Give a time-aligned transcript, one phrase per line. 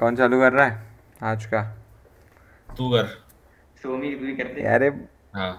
[0.00, 0.82] कौन चालू कर रहा है?
[1.22, 1.62] आज का।
[2.68, 3.06] तू कर।
[3.82, 4.88] सोमी भी करते अरे
[5.34, 5.50] हाँ।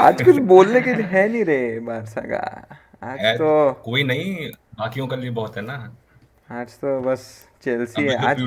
[0.00, 2.40] आज कुछ बोलने के लिए है नहीं रे बारसा का।
[3.02, 3.50] आज तो
[3.84, 5.76] कोई नहीं बाकियों के लिए बहुत है ना।
[6.50, 7.22] आज तो बस
[7.62, 8.42] चेल्सी है। तो आज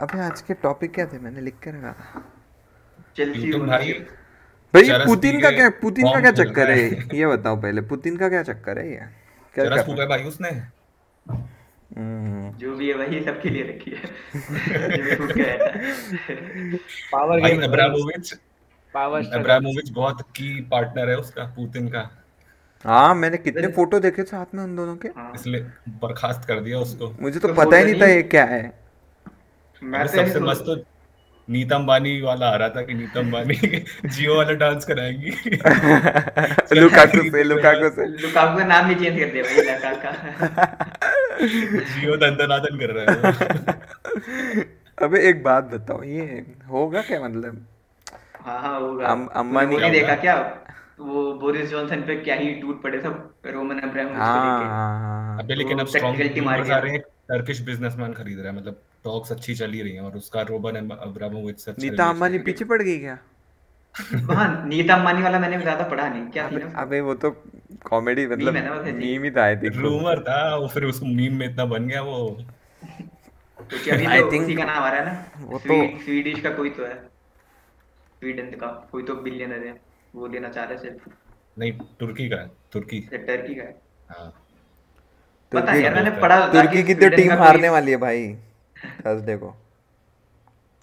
[0.00, 1.18] अबे आज के टॉपिक क्या थे?
[1.18, 2.24] मैंने लिख के रखा था।
[3.16, 3.92] चेल्सी भाई
[4.74, 6.88] भाई पुतिन का क्या पुतिन का क्या चक्कर है?
[7.18, 9.06] ये बताओ पहले पुतिन का क्या चक्कर है ये?
[9.54, 10.06] क्या चरस कर है?
[10.08, 10.50] भाई उसने।
[11.98, 14.02] जो भी है वही सबके लिए रखी है।
[15.32, 15.76] के है।
[17.12, 18.32] Power game Abramovich
[18.94, 22.10] power Abramovich बहुत की पार्टनर है उसका पुतिन का।
[22.84, 26.78] हाँ मैंने कितने फ़ोटो देखे साथ में उन दोनों के। हाँ। इसलिए बर्खास्त कर दिया
[26.78, 28.72] उसको। मुझे तो तो पता ही नहीं था ये क्या है।
[29.82, 30.84] मैं तो सबसे मस्त तो
[31.48, 33.54] नीतम बानी वाला आ रहा था कि नीतम बानी
[34.06, 35.30] जियो वाला डांस कराएँगी।
[36.80, 41.05] लुकाकू से लुकाकू से। लुकाकू का नाम भी चेंज कर दिया भाई लुकाका
[41.40, 44.64] जियो दंदनादन कर रहा है।
[45.02, 47.66] अबे एक बात बताओ ये होगा क्या मतलब?
[48.40, 50.62] हाँ हाँ होगा। अम- अम्मा नहीं- नहीं देखा क्या?
[51.00, 55.38] वो बोरिस जॉनसन पे क्या ही टूट पड़े सब रोमन को हाँ लेके। हाँ हाँ
[55.38, 59.32] अबे लेकिन अब स्ट्रॉन्ग रूमर्स आ रहे हैं टर्किश बिजनेसमैन खरीद रहा है मतलब टॉक्स
[59.32, 62.04] अच्छी चली रही हैं और उसका रोबन अब्रामोविच से अच्छा नीता
[62.38, 63.18] है। पीछे पड़ गई क्या?
[64.30, 67.30] हाँ नीता अंबानी वाला मैंने ज़्यादा पढ़ा नहीं। क्या है अबे वो तो
[67.84, 71.36] कॉमेडी मतलब है ही। मीम ही था आई थिंक रूमर था वो फिर उस मीम
[71.36, 72.38] में इतना बन गया वो।
[73.58, 76.40] क्योंकि अभी I तो think- उसी का नाम आ रहा है ना। वो तो- स्वीडिश
[76.40, 76.94] का कोई तो है।
[78.20, 79.80] स्वीडन का कोई तो बिलियनर है
[80.14, 81.10] वो लेना चाह रहे सिर्फ़।
[81.58, 84.42] नहीं तुर्की का है तुर्की। टर्की का है। हाँ।
[85.52, 88.34] पता है यार मैंने पढ़ा तुर्की की तो टीम हारने वाली है भाई
[89.00, 89.65] थर्सडे को।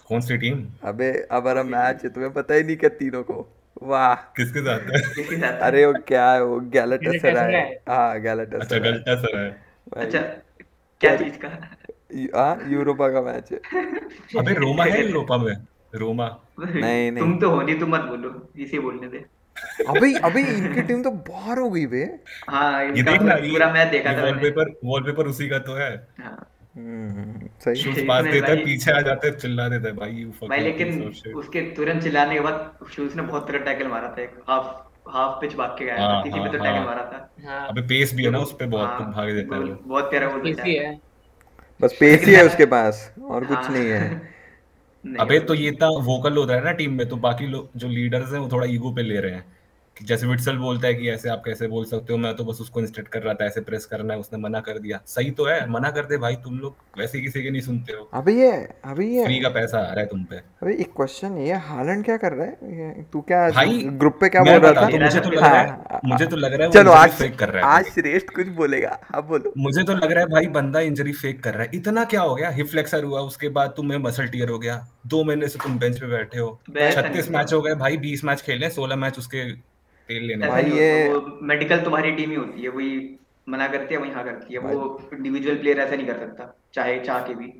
[0.08, 3.46] कौन सी टीम अबे अब हमारा मैच है तुम्हें पता ही नहीं क्या तीनों को।
[3.82, 5.58] वाह। किसके साथ है?
[5.60, 7.54] अरे वो क्या है वो गैलेटासराय?
[7.88, 9.48] हाँ अच्छा गैलेटासराय सर है
[9.96, 10.20] अच्छा
[11.00, 11.48] क्या चीज़ का?
[12.38, 13.58] हाँ यूरोपा का मैच है।
[14.38, 15.54] अबे रोमा है यूरोपा में?
[15.94, 16.28] रोमा।
[16.60, 19.24] नहीं, नहीं। तुम तो हो नहीं तुम मत बोलो इसे बोलने दे।
[19.88, 22.02] अबे अबे इनकी टीम तो बाहर हो गई बे।
[22.48, 26.36] हाँ ये देखना पूरा मैच देखा था वॉलपेपर वॉलपेपर उसी का तो है। हाँ।
[26.74, 30.60] सही। शूज़ पास देता है पीछे आ जाते हैं चिल्ला देता है भाई यू भाई
[30.60, 31.02] लेकिन
[31.36, 34.66] उसके तुरंत चिल्लाने के बाद शूज़ ने बहुत तरह टैकल मारा था एक हाफ़
[35.10, 37.30] हाफ़ पिच भाग के गया था हाँ, किसी पे तो हाँ, टैकल हाँ। मारा था।
[37.46, 39.74] हाँ। अबे पेस भी है ना उस पे बहुत हाँ, कुछ भाग देता है। वो
[39.86, 41.00] बहुत प्यारा बचा इसी है।
[41.80, 44.08] बस पेस ही है उसके पास और कुछ हाँ। नहीं है।
[45.04, 47.88] नहीं, अबे तो ये इतना वोकल होता है ना टीम में तो बाकी लोग जो
[47.88, 49.53] लीडर्स हैं वो थोड़ा ईगो पे ले रहे हैं।
[50.02, 52.80] जैसे विटसल बोलता है कि ऐसे आप कैसे बोल सकते हो मैं तो बस उसको
[52.80, 55.68] इंस्ट्रक्ट कर रहा था ऐसे प्रेस करना है उसने मना कर दिया। सही तो है
[55.70, 58.50] मना कर दे भाई तुम लोग वैसे किसी के नहीं सुनते हो। अभी ये
[58.84, 62.16] अबे फ्री का पैसा आ रहा है तुम पे। अबे एक क्वेश्चन ये हालैंड क्या
[62.16, 63.02] कर रहा है?
[63.12, 64.88] तू क्या भाई, ग्रुप पे क्या बोल रहा था?
[64.98, 67.38] मुझे तो लग हाँ, रहा है हाँ, मुझे तो लग रहा है चलो आज फेक
[67.38, 70.46] कर रहा है आज श्रेष्ठ कुछ बोलेगा अब बोलो। मुझे तो लग रहा है भाई
[70.54, 72.50] बंदा इंजरी फेक कर रहा है। इतना क्या हो गया?
[72.50, 75.98] हिप फ्लेक्सर हुआ उसके बाद तुम्हें मसल टीयर हो गया। दो महीने से तुम बेंच
[76.00, 79.44] पे बैठे हो। छत्तीस मैच हो गए। भाई बीस मैच खेले सोलह मैच उसके
[80.08, 83.16] तेल लेने भाई ये- मेडिकल तुम्हारी टीम ही होती है वही
[83.48, 87.00] मना करती है वही हाँ करती है वो इंडिविजुअल प्लेयर ऐसा नहीं कर सकता चाहे
[87.00, 87.52] चाह के भी।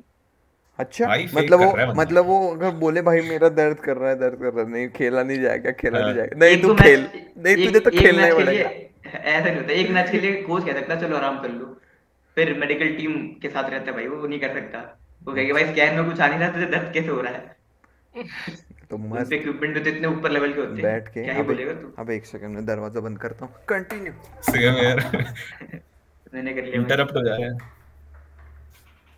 [0.79, 4.53] अच्छा मतलब वो। मतलब वो अगर बोले भाई मेरा दर्द कर रहा है दर्द कर
[4.53, 7.07] रहा है। नहीं खेला नहीं जाएगा खेला नहीं हाँ। जाएगा। नहीं तू खेल
[7.37, 8.69] नहीं तुझे तो खेलना ही पड़ेगा।
[9.19, 11.65] ऐसा नहीं होता एक मैच के लिए कोच कह सकता चलो आराम कर लो।
[12.35, 13.11] फिर मेडिकल टीम
[13.41, 16.19] के साथ रहता है भाई वो नहीं कर सकता। वो कहेगा भाई स्कैन में कुछ
[16.19, 17.54] आ नहीं रहा तुझे दर्द कैसे हो रहा है?
[18.89, 21.73] तो मस्त। इक्विपमेंट तो इतने ऊपर लेवल के होते हैं। बैठ के क्या ही बोलेगा
[21.73, 21.93] तू?
[21.99, 24.99] अब एक सेकंड में दरवाज़ा बंद करता हूँ। कंटिन्यू सेम यार
[26.33, 27.73] मैंने कर लिया। इंटरप्ट हो जा रहा है।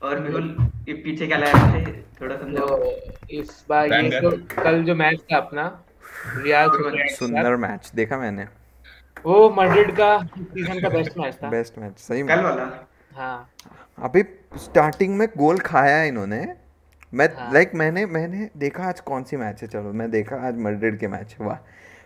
[0.01, 0.55] और मेहुल
[0.87, 1.91] ये पीछे क्या लगा रहे थे
[2.21, 4.21] थोड़ा समझाओ तो इस बार ये.
[4.21, 4.31] तो
[4.63, 5.65] कल जो मैच था अपना
[6.37, 6.69] रियाल
[7.15, 8.47] सुंदर मैच देखा मैंने।
[9.25, 12.69] वो मैड्रिड का सीज़न का बेस्ट मैच था। बेस्ट मैच सही कल वाला?
[13.15, 13.49] हाँ।
[13.97, 14.23] अभी
[14.57, 16.45] स्टार्टिंग में गोल खाया है इन्होंने।
[17.13, 19.67] मैं हाँ। लाइक मैंने मैंने देखा आज कौन सी मैच है?
[19.67, 21.57] चलो मैं देखा आज मड्रिड के मैच है वाह।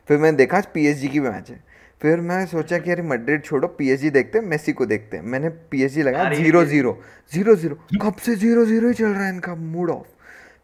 [0.08, 1.64] फिर मैंने देखा आज पीएसजी की मैच है।
[2.02, 5.50] फिर मैं सोचा कि अरे मड्रिड छोड़ो पीएसजी देखते हैं मेसी को देखते हैं। मैंने
[5.50, 7.02] पीएसजी लगा अरे। ज़ीरो ज़ीरो
[7.34, 9.56] ज़ीरो ज़ीरो कब से ज़ीरो ज़ीरो ही चल रहा है इनका?
[9.56, 10.08] मूड ऑफ़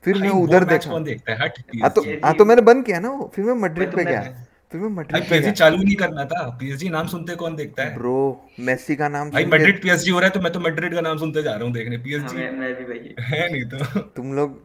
[0.04, 1.90] फिर मैं उधर देखा। देखता है?
[1.90, 4.90] तो हाँ तो मैंने बंद किया ना वो फिर मैं मड्रिड पे तुमने- गया। भाई
[4.90, 7.94] मैड्रिड पीएसजी चालू नहीं करना था। पीएसजी नाम सुनते कौन देखता है?
[7.98, 8.16] ब्रो
[8.60, 11.18] मेसी का नाम भाई मैड्रिड पीएसजी हो रहा है तो मैं तो मैड्रिड का नाम
[11.18, 14.34] सुनते जा रहा हूँ देखने। हाँ, पीएसजी मैं मैं भी भाई है। नहीं तो। तुम
[14.34, 14.60] लोग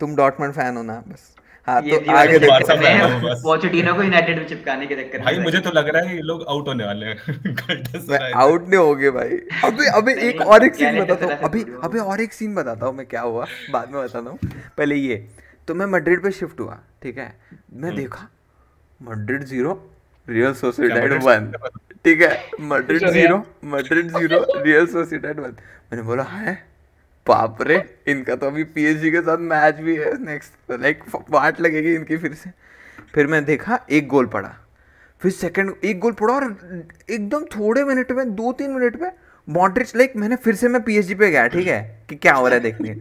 [0.00, 1.34] तुम डॉटमंड फ़ैन हो ना बस।
[1.68, 4.96] हाँ तो आगे देखो। देखो। बारसा fan हूँ बस। पोचेटिनो को यूनाइटेड में चिपकाने के
[4.96, 8.68] चक्कर में भाई मुझे तो लग रहा है ये लोग आउट होने वाले हैं। आउट
[8.68, 11.64] नहीं हो गए भाई अबे अबे एक और एक क्या सीन बताता पता हूँ। अभी
[11.84, 14.38] अबे और एक सीन बताता हूँ मैं क्या हुआ। बाद में बताता हूँ।
[14.78, 15.26] पहले ये।
[15.68, 17.32] तो मैं मैड्रिड पे शिफ्ट हुआ ठीक है?
[17.72, 18.28] मैं देखा
[19.08, 19.72] Madrid zero
[20.28, 21.50] Real Madrid one
[22.04, 23.36] ठीक है Madrid zero
[23.72, 25.56] Madrid zero Real Sociedad one
[25.92, 26.54] मैंने बोला है
[27.26, 31.94] बाप रे इनका तो अभी पीएसजी के साथ मैच भी है नेक्स्ट लाइक वाट लगेगी
[31.94, 32.50] इनकी फिर से.
[33.14, 34.54] फिर मैं देखा एक गोल पड़ा।
[35.22, 36.44] फिर सेकंड एक गोल पड़ा और
[37.10, 39.10] एकदम थोड़े मिनट में दो तीन मिनट में
[39.48, 42.54] मॉडरिच लाइक मैंने फिर से मैं पीएसजी पे गया ठीक है कि क्या हो रहा
[42.54, 42.96] है देखने।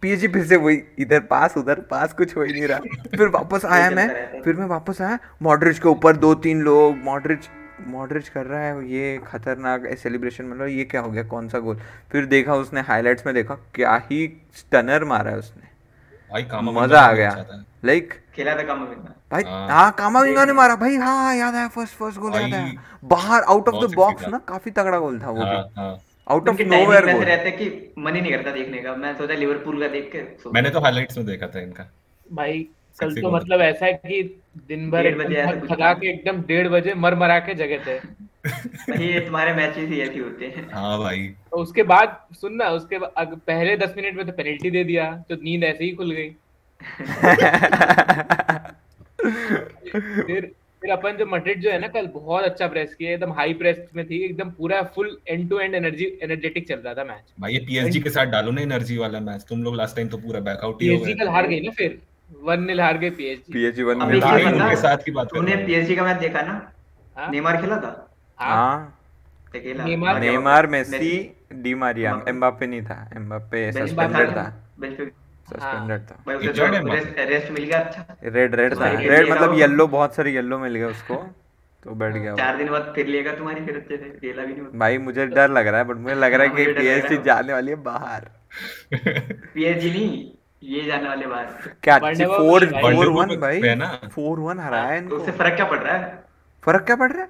[0.00, 2.78] पीएसजी फिर से वही इधर पास उधर पास कुछ हो ही नहीं रहा।
[3.16, 4.08] फिर वापस आया मैं
[4.42, 7.48] फिर मैं वापस आया मॉडरिच के ऊपर दो तीन लोग मॉडरिच
[7.86, 11.78] मॉडरिच कर रहा है ये खतरनाक सेलिब्रेशन मतलब ये क्या हो गया कौन सा गोल
[12.12, 14.26] फिर देखा उसने हाइलाइट्स में देखा क्या ही
[14.56, 15.72] स्टनर मारा है उसने।
[16.32, 18.96] भाई मज़ा आ गया। लाइक खेला था काम में
[19.32, 22.54] भाई हाँ। हाँ कामाविंगा ने मारा। भाई हाँ हाँ, याद आया फ़र्स्ट फ़र्स्ट गोल याद
[22.54, 25.94] आया। बाहर आउट ऑफ़ द बॉक्स ना काफ़ी तगड़ा गोल था वो हाँ भी हाँ।
[26.28, 29.34] आउट ऑफ़ नोवेयर गोल रहते हैं कि मन ही नहीं करता देखने का। मैं सोचा
[29.34, 31.90] लिवरपूल का देख के सो। मैंने तो हाइलाइट्स में देखा था इनका।
[32.32, 32.68] भाई
[33.00, 37.38] कल तो मतलब ऐसा है कि दिन भर थक के एकदम डेढ़ बजे मर मरा
[37.38, 41.82] के जगह थे। भाई ये तुम्हारे मैचेस ही ऐसे होते हैं। हाँ भाई। तो उसके
[41.82, 45.84] बाद सुनना उसके बाद पहले दस मिनट में तो पेनल्टी दे दिया तो नींद ऐसे
[45.84, 46.36] ही खुल गई।
[50.22, 50.52] फिर
[50.84, 53.76] फिर अपन जो मड्रिड जो है ना कल बहुत अच्छा प्रेस किया एकदम हाई प्रेस
[53.96, 57.52] में थी एकदम पूरा full end to end energy energetic चल रहा था मैच भाई
[57.52, 60.40] ये पीएसजी के साथ डालो ना एनर्जी वाला मैच तुम लोग लास्ट टाइम तो पूरा
[60.40, 61.98] बैकआउट ही हो पीएसजी गए। कल हार गई ना फिर?
[62.42, 65.10] वन नील हार गई पीएसजी पीएसजी वन अब में एक भाई चीज़ उनके साथ की
[65.10, 66.60] बात तूने पीएसजी का मैच देखा ना?
[67.16, 67.30] हाँ?
[67.30, 67.92] नेमार खेला था?
[68.38, 68.98] हाँ। हाँ।
[69.86, 71.16] Neymar- Neymar Messi
[71.54, 72.66] Di Maria Mbappe.
[72.66, 74.46] नहीं था एम्बापे सस्पेंडेड था
[75.44, 77.00] सस्पेंडेड था। भाई उसे Injured है एम्बापे?
[77.00, 80.74] रेस्ट रेस्ट मिल गया अच्छा। रेड रेड था। रेड मतलब येलो बहुत सारे येलो मिल
[80.74, 81.14] गए उसको
[81.84, 84.78] तो बैठ गया चार दिन बाद फिर लेगा तुम्हारी फिर अच्छे से खेला भी नहीं
[84.78, 87.52] भाई मुझे डर लग रहा है बट मुझे लग रहा है हाँ, कि पीएसजी जाने
[87.52, 88.28] वाली है बाहर।
[89.54, 90.30] पीएसजी नहीं
[90.62, 91.46] ये जाने वाले बाहर।
[91.82, 93.62] क्या वो फोर फोर वन भाई।
[94.08, 96.24] फोर वन हराया इनको उससे फ़र्क क्या पड़ रहा है?
[96.64, 97.28] फ़र्क क्या पड़ रहा है?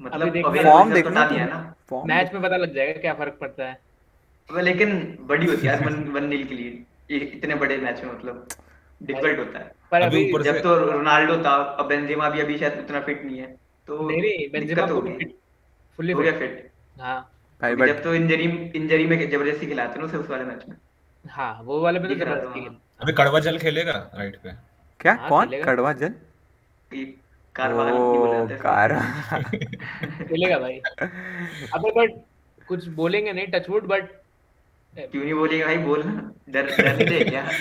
[0.00, 1.74] मतलब फॉर्म तो देखना है ना।
[2.06, 3.78] मैच में पता लग जाएगा क्या फ़र्क पड़ता है।
[4.62, 8.48] लेकिन बड़ी होती है यार वन वन नील के लिए। इतने बड़े मैच में मतलब
[9.02, 12.58] डिफ़िकल्ट होता है। पर अभी अभी जब से- तो रोनाल्डो था अब बेंजेमा भी अभी
[12.58, 13.56] शायद उतना फिट नहीं है
[13.86, 16.70] तो नहीं बेंजेमा दिक्कत हो गई। fit- हो गया फिट
[17.00, 17.32] हाँ।
[17.62, 18.44] भाई बट जब तो इंजरी
[18.76, 20.76] इंजरी में ज़बरदस्ती खिलाते ना उसे उस वाले मैच में।
[21.28, 24.50] हाँ वो वाले में तो ज़बरदस्ती अभी कड़वा जल खेलेगा राइट पे?
[25.00, 25.14] क्या?
[25.14, 25.62] हाँ, कौन?
[25.62, 26.14] कड़वा जल?
[30.28, 30.80] खेलेगा भाई।
[31.74, 32.24] अबे बट
[32.66, 34.04] कुछ बोलेंगे नहीं टचवुड बट
[34.96, 35.76] क्यों नहीं बोलेगा भाई?
[35.78, 37.42] बोलना। डर डर दे क्या?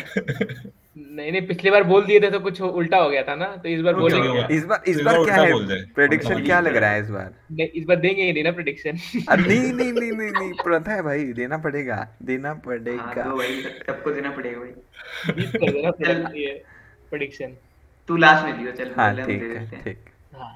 [0.97, 3.69] नहीं नहीं पिछली बार बोल दिए थे तो कुछ उल्टा हो गया था ना तो
[3.69, 5.81] इस बार तो बोलेंगे। क्या हो इस बार इस इस बार बार क्या है?
[5.95, 7.33] प्रेडिक्शन क्या लग रहा है इस बार?
[7.51, 8.97] नहीं इस बार देंगे ही नहीं ना प्रेडिक्शन
[9.29, 13.37] अरे नहीं नहीं नहीं नहीं नहीं प्रथा है भाई देना पड़ेगा देना हाँ पड़ेगा। तो
[13.37, 15.91] भाई सबको देना पड़ेगा भाई। बीस कर देना।
[17.09, 17.55] प्रेडिक्शन
[18.09, 20.51] तू लास्ट में दियो चल हाँ ठीक है ठीक। हाँ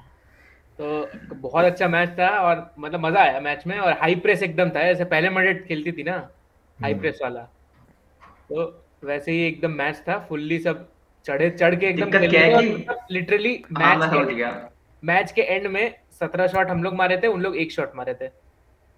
[0.78, 4.70] तो बहुत अच्छा मैच था और मतलब मज़ा आया मैच में और हाई प्रेस एकदम
[4.70, 6.18] था जैसे पहले मडेट खेलती थी ना।
[6.82, 7.40] हाई हम्म। प्रेस वाला।
[8.22, 10.88] तो वैसे ही एकदम मैच था फुल्ली सब
[11.26, 14.70] चढ़े चढ़ के एकदम दिक्कत क्या है कि- लिटरली हाँ मैच के गया।
[15.04, 18.14] मैच के एंड में सत्रह शॉट हम लोग मारे थे उन लोग एक शॉट मारे
[18.14, 18.28] थे।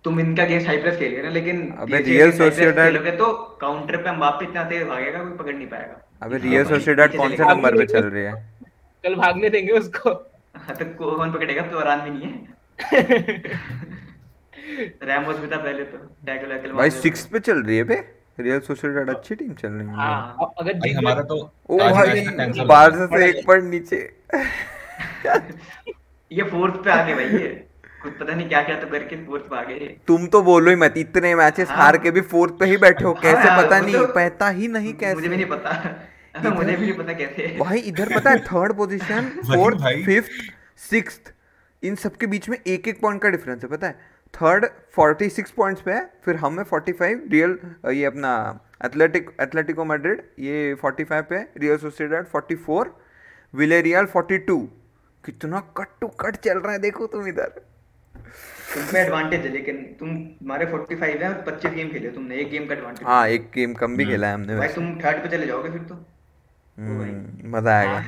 [0.05, 3.97] तुम इनका गेम हाई प्रेस खेल रहे ना लेकिन अबे press Sociedad- खेलोगे तो काउंटर
[3.97, 7.45] पे मबाप्पे इतना तेज भागेगा कोई पकड़ नहीं पाएगा। अबे हाँ, रियल पीछे कौन से
[7.45, 8.53] नंबर पे चल रही है?
[9.05, 10.11] कल भागने देंगे उसको।
[10.57, 11.63] हाँ, तो कौन पकड़ेगा?
[11.63, 12.53] तो आराम भी नहीं है।
[15.03, 17.95] रैमोस भी था पहले तो टैकल वैकल भाई मार सिक्स पे चल रही है बे?
[18.41, 21.37] रियल सोसिएडाड अच्छी टीम चल रही है। हाँ। अगर भाई हमारा तो
[21.71, 23.97] ओ भाई हो। से एक पॉइंट नीचे।
[26.31, 27.49] ये फोर्थ पे आ गए भाई ये।
[28.03, 30.77] कुछ पता नहीं क्या क्या तो करके फोर्थ पे आ गए तुम तो बोलो ही
[30.77, 33.81] मत इतने मैचेस हाँ। हार के भी फोर्थ पे ही बैठे हो कैसे हाँ, पता
[33.81, 37.57] नहीं तो- पता ही नहीं कैसे मुझे भी नहीं पता। मुझे भी नहीं पता कैसे।
[37.61, 40.31] भाई इधर पता है third position fourth fifth
[40.91, 41.33] sixth
[41.83, 44.12] इन सबके बीच में एक एक पॉइंट का डिफरेंस है पता है?
[44.35, 44.65] थर्ड
[44.99, 47.59] 46 पॉइंट्स पे है फिर हम है 45 रियल
[47.95, 48.31] ये अपना
[48.85, 52.87] एथलेटिक एथलेटिको मैड्रिड ये 45 पे है रियल सोसिएडाड 44
[53.55, 54.57] विलेरियल 42
[55.25, 57.61] कितना कट टू कट चल रहा है देखो तुम इधर।
[58.75, 62.67] तुम एडवांटेज है लेकिन तुम तुम्हारे 45 है और 25 गेम खेले तुमने एक गेम
[62.67, 65.47] का एडवांटेज हाँ एक गेम कम भी खेला है हमने भाई तुम थर्ड पे चले
[65.47, 65.95] जाओगे फिर तो।
[66.79, 68.03] हम्म, मज़ा आएगा।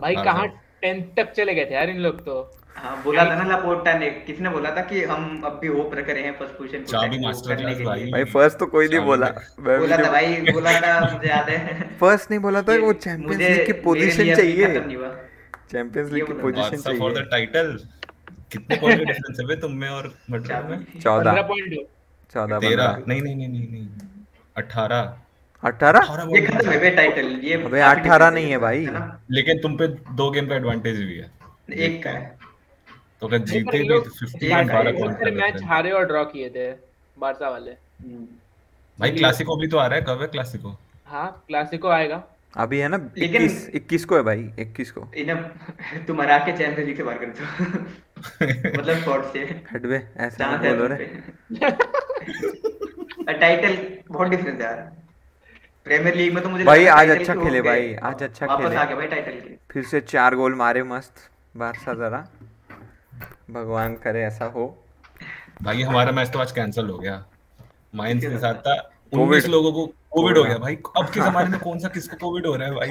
[0.00, 0.46] भाई हाँ, कहाँ हाँ।
[0.82, 2.38] टेंथ तक चले गए थे यार इन लोग तो।
[2.76, 6.08] हाँ बोला था ना लापोर्टा ने किसने बोला था कि हम अब भी होप रख
[6.10, 9.26] रहे हैं फ़र्स्ट पोजीशन को चाबी मास्टर क्लास भाई। भाई फ़र्स्ट तो कोई नहीं बोला।
[9.60, 12.92] मैं बोला था मुझे- भाई बोला। था मुझे याद है। फ़र्स्ट नहीं बोला था वो
[12.92, 15.16] चैंपियंस लीग की पोजीशन चाहिए। खत्म नहीं हुआ।
[15.72, 17.78] चैंपियंस लीग की पोजीशन बादशाह फॉर द टाइटल
[18.52, 20.78] कितने पॉइंट का डिफरेंस है तुम में और मैड्रिड में?
[20.78, 21.74] चाबी। चौदह। पंद्रह पॉइंट
[22.34, 23.88] चौदह तेरह। पंद्रह। नहीं नहीं नहीं नहीं नहीं।
[24.56, 25.18] अठारह।
[25.64, 25.98] अठारह?
[25.98, 28.88] अठारह ये खत्म है बे टाइटल ये अबे काफ़ी 18 नहीं है भाई।
[29.30, 31.36] लेकिन तुम पे दो गेम का एडवांटेज भी है।
[31.78, 32.35] एक का है।
[33.20, 36.50] तो अगर जीते भी तो 50 एक बारह है, पॉइंट मैच हारे और ड्रॉ किए
[36.50, 36.72] थे
[37.18, 38.26] बारसा वाले। हम्म।
[39.00, 42.24] भाई क्लासिको भी तो आ रहा है कब है क्लासिको हाँ क्लासिको आएगा।
[42.56, 45.42] अभी है ना लेकिन- इक्कीस इक्कीस को है भाई इक्कीस को। इन्हें
[46.04, 49.38] तुम हरा के चैंपियंस लीग से बाहर कर दो। मतलब स्पॉट से।
[49.72, 51.22] हटवे ऐसे जहाँ नहीं से बोलो रे
[53.32, 54.92] टाइटल बहुत डिफरेंस है यार।
[55.84, 58.84] प्रीमियर लीग में तो मुझे भाई, आज अच्छा खेले भाई, आज अच्छा वापस खेले। आ
[58.84, 61.14] गया भाई टाइटल के। फिर से चार गोल मारे मस्त
[61.56, 62.28] बारसा जरा।
[63.50, 64.84] भगवान करे ऐसा हो।
[65.62, 67.26] भाई हमारा मैच तो आज कैंसिल हो गया।
[67.94, 71.60] माइंस के साथ था। उन्नीस लोगों को कोविड हो गया। भाई अब के जमाने में
[71.60, 72.88] कौन सा किसको कोविड हो रहा है भाई?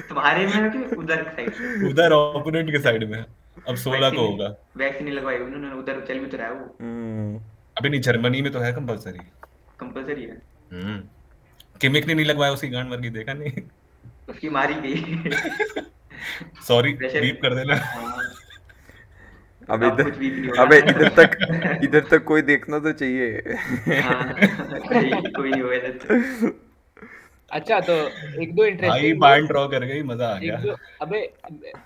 [0.00, 1.48] तुम्हारे में कि उधर साइड
[1.90, 3.24] उधर ओपोनेंट के साइड में।
[3.68, 6.76] अब सोलह को होगा। वैक्सीन नहीं लगवाई उन्होंने उधर चल भी तो रहा है वो।
[6.80, 7.40] हम्म,
[7.78, 9.18] अभी नहीं जर्मनी में तो है कंपलसरी
[9.80, 11.02] कंपलसरी है। हम्म।
[11.80, 13.52] किमिक ने नहीं लगवाया उसकी गांड मर गई देखा नहीं?
[14.28, 15.30] उसकी मारी गई।
[16.68, 17.74] सॉरी बीप कर देना।
[19.68, 21.36] अब इधर। अबे इधर तक
[21.84, 23.26] इधर तक कोई देखना तो चाहिए
[24.00, 26.50] हाँ, कोई कोई नहीं होगा इधर तो।
[27.50, 27.94] अच्छा तो
[28.42, 31.20] एक दो भाई इंटरेस्टिंग बाइंड ड्रॉ कर गई मज़ा आ गया अबे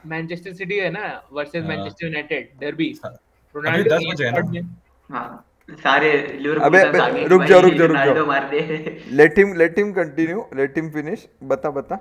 [0.06, 4.68] मैनचेस्टर सिटी है ना वर्सेस। मैनचेस्टर यूनाइटेड डर्बी अभी दस बजे है ना?
[5.10, 5.44] हाँ
[5.82, 10.76] सारे लिवरपूल अबे, रुक जाओ, रुक जाओ, रुक जाओ। Let him let him continue let
[10.78, 11.96] him finish बता बता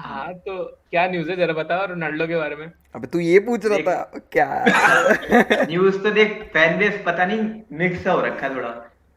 [0.00, 1.36] हाँ तो क्या न्यूज़ है?
[1.36, 4.64] जरा बताओ रोनाल्डो के बारे में। अबे तू ये पूछ रहा था क्या?
[5.70, 8.68] न्यूज़ तो देख फ़ैन बेस पता नहीं मिक्स हो रखा है थोड़ा।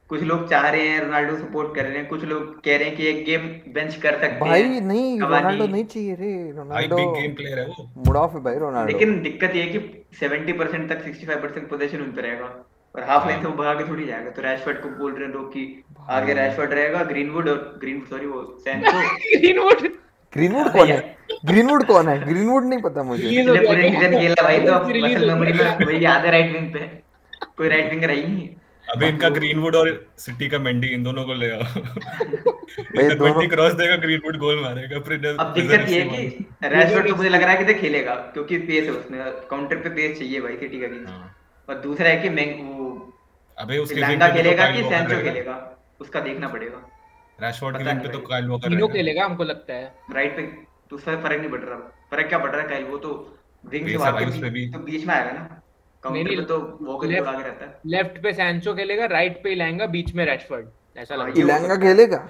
[0.10, 2.98] कुछ लोग चाह रहे हैं रोनाल्डो सपोर्ट कर रहे हैं कुछ लोग कह रहे हैं
[2.98, 6.96] कि एक गेम बेंच कर सकते भाई हैं। नहीं रोनाल्डो नहीं। चाहिए रे भाई रोनाल्डो
[6.96, 9.80] बिग गेम प्लेयर है वो। मूड ऑफ़ है भाई रोनाल्डो। लेकिन दिक्कत ये है कि
[10.24, 12.46] 70% तक 65% पोजीशन उन पे रहेगा।
[12.96, 15.34] और हाफ़ लाइन से वो भाग के थोड़ी जाएगा। तो रैशफोर्ड को बोल रहे हैं
[15.34, 18.92] लोग कि आगे रैशफोर्ड रहेगा ग्रीनवुड और ग्रीन सॉरी वो सैंचो
[19.40, 19.88] ग्रीनवुड
[20.34, 21.18] ग्रीनवुड कौन है?
[21.46, 22.26] ग्रीनवुड कौन है?
[22.26, 26.26] ग्रीनवुड नहीं पता मुझे। हो पूरे सीज़न खेला भाई तो मसल मेमोरी में वही याद
[26.26, 26.80] है राइट विंग पे।
[27.58, 28.50] कोई राइट विंगर है ही नहीं।
[28.92, 31.60] अभी इनका ग्रीनवुड और सिटी का मेंडी इन दोनों को ले आओ।
[32.96, 37.10] भाई दोनों मेंडी क्रॉस देगा ग्रीनवुड गोल मारेगा फिर अब दिक्कत ये है कि रैशफोर्ड
[37.10, 40.20] को मुझे लग रहा है कि देख खेलेगा क्योंकि पेस है उसमें। काउंटर पे पेस
[40.20, 41.36] चाहिए भाई सिटी का भी। हाँ।
[41.70, 42.90] और दूसरा है कि मैं वो
[43.58, 45.78] अबे उसके पे तो खेलेगा कि सैंचो खेलेगा?
[46.02, 46.90] उसका देखना पड़ेगा।
[47.40, 50.42] रैशफोर्ड के विंग पे तो काइल वॉकर तीनों खेलेगा हमको लगता है। राइट पे
[50.90, 51.78] तो उससे फ़र्क नहीं पड़ रहा।
[52.12, 53.12] फ़र्क क्या पड़ रहा है काइल वो तो
[53.64, 55.62] विंग से है भाग के भी। तो बीच में आएगा ना।
[56.04, 59.86] काउंटर नहीं, पे तो वॉकर आगे रहता है। लेफ़्ट पे सैंचो खेलेगा राइट पे इलांगा
[59.88, 60.66] बीच में रैशफोर्ड
[60.98, 62.28] ऐसा हाँ, लग इलांगा खेलेगा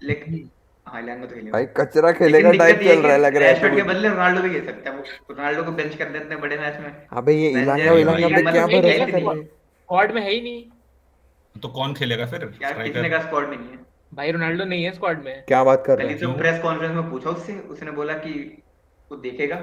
[0.00, 0.48] लेकिन
[0.86, 3.82] हाँ लैंगा तो खेलेगा। भाई कचरा खेलेगा टाइप चल रहा है लग रहा रैशफोर्ड के
[3.82, 6.80] बदले रोनाल्डो भी खेल सकता है। वो रोनाल्डो को बेंच कर देते हैं बड़े मैच
[6.80, 9.10] में। अबे ये इलांगा इलांगा पे क्या मतलब भरोसा ही?
[9.12, 12.38] रहे स्क्वाड में है ही नहीं। तो कौन खेलेगा फिर?
[12.40, 15.82] कितने स्ट्राइकर का स्क्वाड में नहीं है। भाई रोनाल्डो नहीं है स्क्वाड में। क्या बात
[15.86, 16.14] कर रहे ही?
[16.14, 18.32] तो हैं प्रेस कॉन्फ्रेंस में पूछा उससे उसने बोला कि
[19.10, 19.56] वो देखेगा।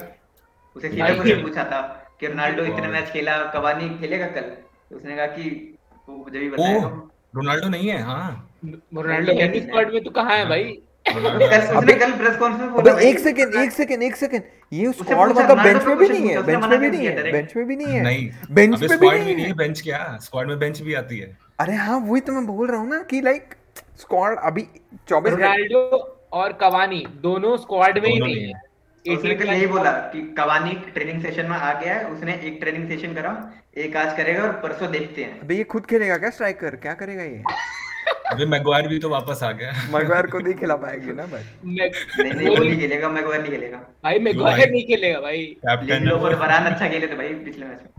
[0.76, 1.82] उसे सीधा भाई, मुझे पूछा था
[2.20, 4.50] कि रोनाल्डो इतने मैच खेला कवानी खेलेगा कल?
[4.90, 6.88] तो उसने कहा कि वो जब भी बताएगा
[7.36, 10.64] रोनाल्डो नहीं है हाँ। रोनाल्डो है स्क्वाड में तो कहाँ है भाई?
[11.08, 14.92] रोनाल्डो कल उसने कल प्रेस कॉन्फ्रेंस में बोला एक सेकंड एक सेकंड एक सेकंड ये
[14.94, 17.64] स्क्वाड मतलब बेंच पे भी नहीं है बेंच उसने पे भी नहीं है बेंच पे
[17.64, 20.18] भी नहीं है। नहीं बेंच पे भी नहीं है। है बेंच क्या?
[20.22, 23.02] स्क्वाड में बेंच भी आती है। अरे हाँ वही तो मैं बोल रहा हूँ ना
[23.10, 23.56] कि लाइक
[24.00, 24.68] स्क्वाड अभी
[25.10, 25.82] चौबीस रोनाल्डो
[26.34, 28.64] और कवानी दोनों स्क्वाड में ही नहीं नहीं है।
[29.06, 33.14] उसने यही बोला कि कवानी ट्रेनिंग सेशन में आ गया है उसने एक ट्रेनिंग सेशन
[33.16, 33.32] करा
[33.78, 37.24] एक आज करेगा और परसों देखते हैं। अबे ये खुद खेलेगा क्या स्ट्राइकर क्या करेगा
[37.24, 37.44] ये?
[38.32, 42.34] अबे मैगवायर भी तो वापस आ गया। मगवार को नहीं खिला पाएगी ना भाई नहीं
[42.34, 44.66] नहीं वो नहीं खेलेगा मैगवायर नहीं खेलेगा। भाई मैं क्यों भाई?
[44.66, 47.90] नहीं खेलेगा भाई। कैप्टन। और वरान अच्छा खेले थे भाई पिछले मैच में।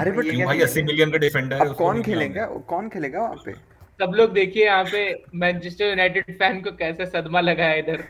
[0.00, 2.46] अरे बट भाई 80 मिलियन का डिफेंडर है कौन खेलेगा?
[2.68, 3.54] कौन खेलेगा वहाँ पे?
[4.00, 5.00] सब लोग देखिए यहाँ पे
[5.36, 8.02] मैनचेस्टर यूनाइटेड फ़ैन को कैसे सदमा लगा है इधर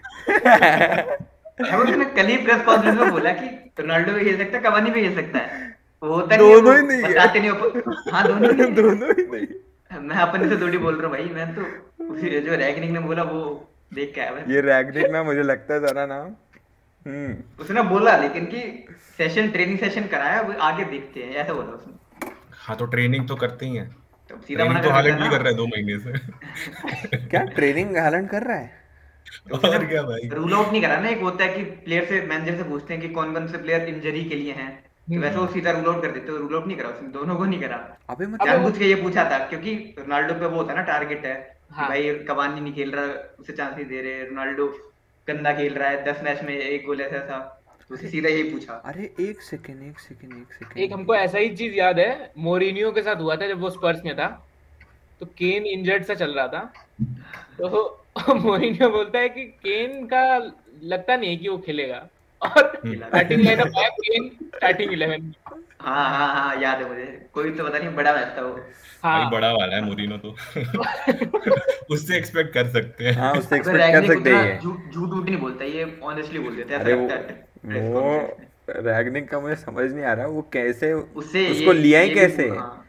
[1.62, 3.46] कल ही प्रेस कॉन्फ्रेंस में बोला कि
[3.80, 5.68] रोनाल्डो भी खेल सकता है कवानी भी खेल सकता है।
[6.02, 7.56] वो होता नहीं दोनों ही नहीं बताते नहीं हो
[8.12, 11.24] हाँ दोनों ही नहीं दोनों ही नहीं मैं अपने से थोड़ी बोल रहा हूँ भाई
[11.34, 13.42] मैं तो जो रैगनिंग ने बोला वो
[13.94, 16.34] देख के आया ये रैगनिक ना मुझे लगता है जरा नाम।
[17.06, 18.62] हम्म। उसने बोला लेकिन कि
[19.18, 23.36] सेशन ट्रेनिंग सेशन कराया वो आगे देखते हैं ऐसा बोला उसने। हाँ तो ट्रेनिंग तो
[23.36, 23.88] करते ही है।
[24.30, 28.28] तो सीधा मना तो हालैंड भी कर रहा है दो महीने से। क्या ट्रेनिंग हालैंड
[28.28, 28.78] कर रहा है?
[29.52, 32.56] और क्या भाई। रूल आउट नहीं करा ना एक होता है कि प्लेयर से मैनेजर
[32.56, 34.70] से पूछते हैं कि कौन कौन से प्लेयर इंजरी के लिए हैं।
[35.08, 37.44] तो वैसे वो सीधा रूल आउट कर देते रूल आउट नहीं करा उसने दोनों को
[37.44, 40.78] नहीं करा। अबे मतलब जानबूझ के ये पूछा था क्योंकि रोनाल्डो पे वो होता है
[40.78, 43.04] ना टारगेट है हाँ। भाई कवानी नहीं खेल रहा
[43.38, 44.66] उसे चांस नहीं दे रहे रोनाल्डो
[45.28, 47.59] गंदा खेल रहा है दस मैच में एक गोल ऐसा था
[47.90, 51.48] उसे सीधा यही पूछा। अरे एक सेकंड एक सेकंड एक सेकंड एक हमको ऐसा ही
[51.56, 54.46] चीज़ याद है मोरिनियो के साथ हुआ था जब वो स्पर्स में था
[55.20, 56.72] तो केन इंजर्ड सा चल रहा था।
[57.58, 60.22] तो मोरिनियो बोलता है कि केन का
[60.82, 62.08] लगता नहीं है कि वो खेलेगा।
[62.42, 65.34] और हम्म। स्टार्टिंग लाइनअप आया केन स्टार्टिंग 11
[65.80, 67.04] हाँ हाँ हाँ याद है मुझे।
[67.34, 68.60] कोई तो पता नहीं बड़ा मैच था वो।
[69.02, 70.30] हाँ। बड़ा वाला है मोरिनो तो।
[71.94, 75.64] उससे एक्सपेक्ट कर सकते हैं। हाँ उससे एक्सपेक्ट कर सकते हैं झूठ झूठ नहीं बोलता
[75.64, 78.36] ये ऑनेस्टली बोल देता है। वो।
[78.70, 82.48] रैगनिक का मुझे समझ नहीं आ रहा वो कैसे उससे उसको ये- लिया ही कैसे?
[82.48, 82.86] हाँ,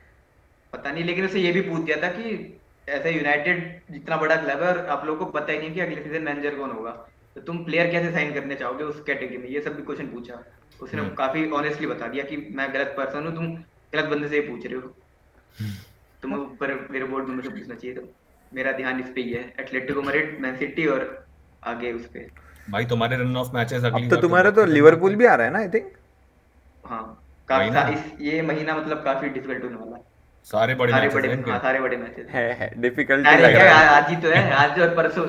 [0.73, 2.59] पता नहीं लेकिन उसे ये भी पूछ दिया था कि
[2.89, 6.03] ऐसे यूनाइटेड जितना बड़ा क्लब है और आप लोगों को पता ही नहीं कि अगले
[6.03, 9.47] सीज़न मैनेजर कौन होगा। तो तुम प्लेयर कैसे साइन करने चाहोगे उस कैटेगरी में?
[9.47, 10.45] ये सब भी क्वेश्चन पूछा।
[10.83, 13.55] उसने हम्म। काफ़ी ऑनेस्टली बता दिया कि मैं गलत पर्सन हूँ तुम
[13.93, 14.97] गलत बंदे से ही पूछ रहे हो।
[15.59, 15.71] हम्म।
[16.21, 18.09] तुम ऊपर मेरे बोर्ड में मुझे पूछना चाहिए तो
[18.53, 21.25] मेरा ध्यान इस पे ही है। एटलेटिको मैड्रिड मैन सिटी और
[21.63, 22.27] आगे उस पे।
[22.69, 25.59] भाई तुम्हारे रन ऑफ़ मैचेस अब तो तुम्हारा तो लिवरपूल भी आ रहा है ना
[25.59, 25.91] आई थिंक
[26.83, 27.03] हाँ
[27.49, 30.03] काफ़ी इस ये महीना मतलब काफ़ी डिफ़िकल्ट होने वाला है।
[30.47, 33.79] सारे बड़े सारे मैचेस बड़े हैं हाँ सारे बड़े मैचेस है। है डिफ़िकल्ट लग रहा
[33.79, 35.25] है। आज ही तो है आज और परसों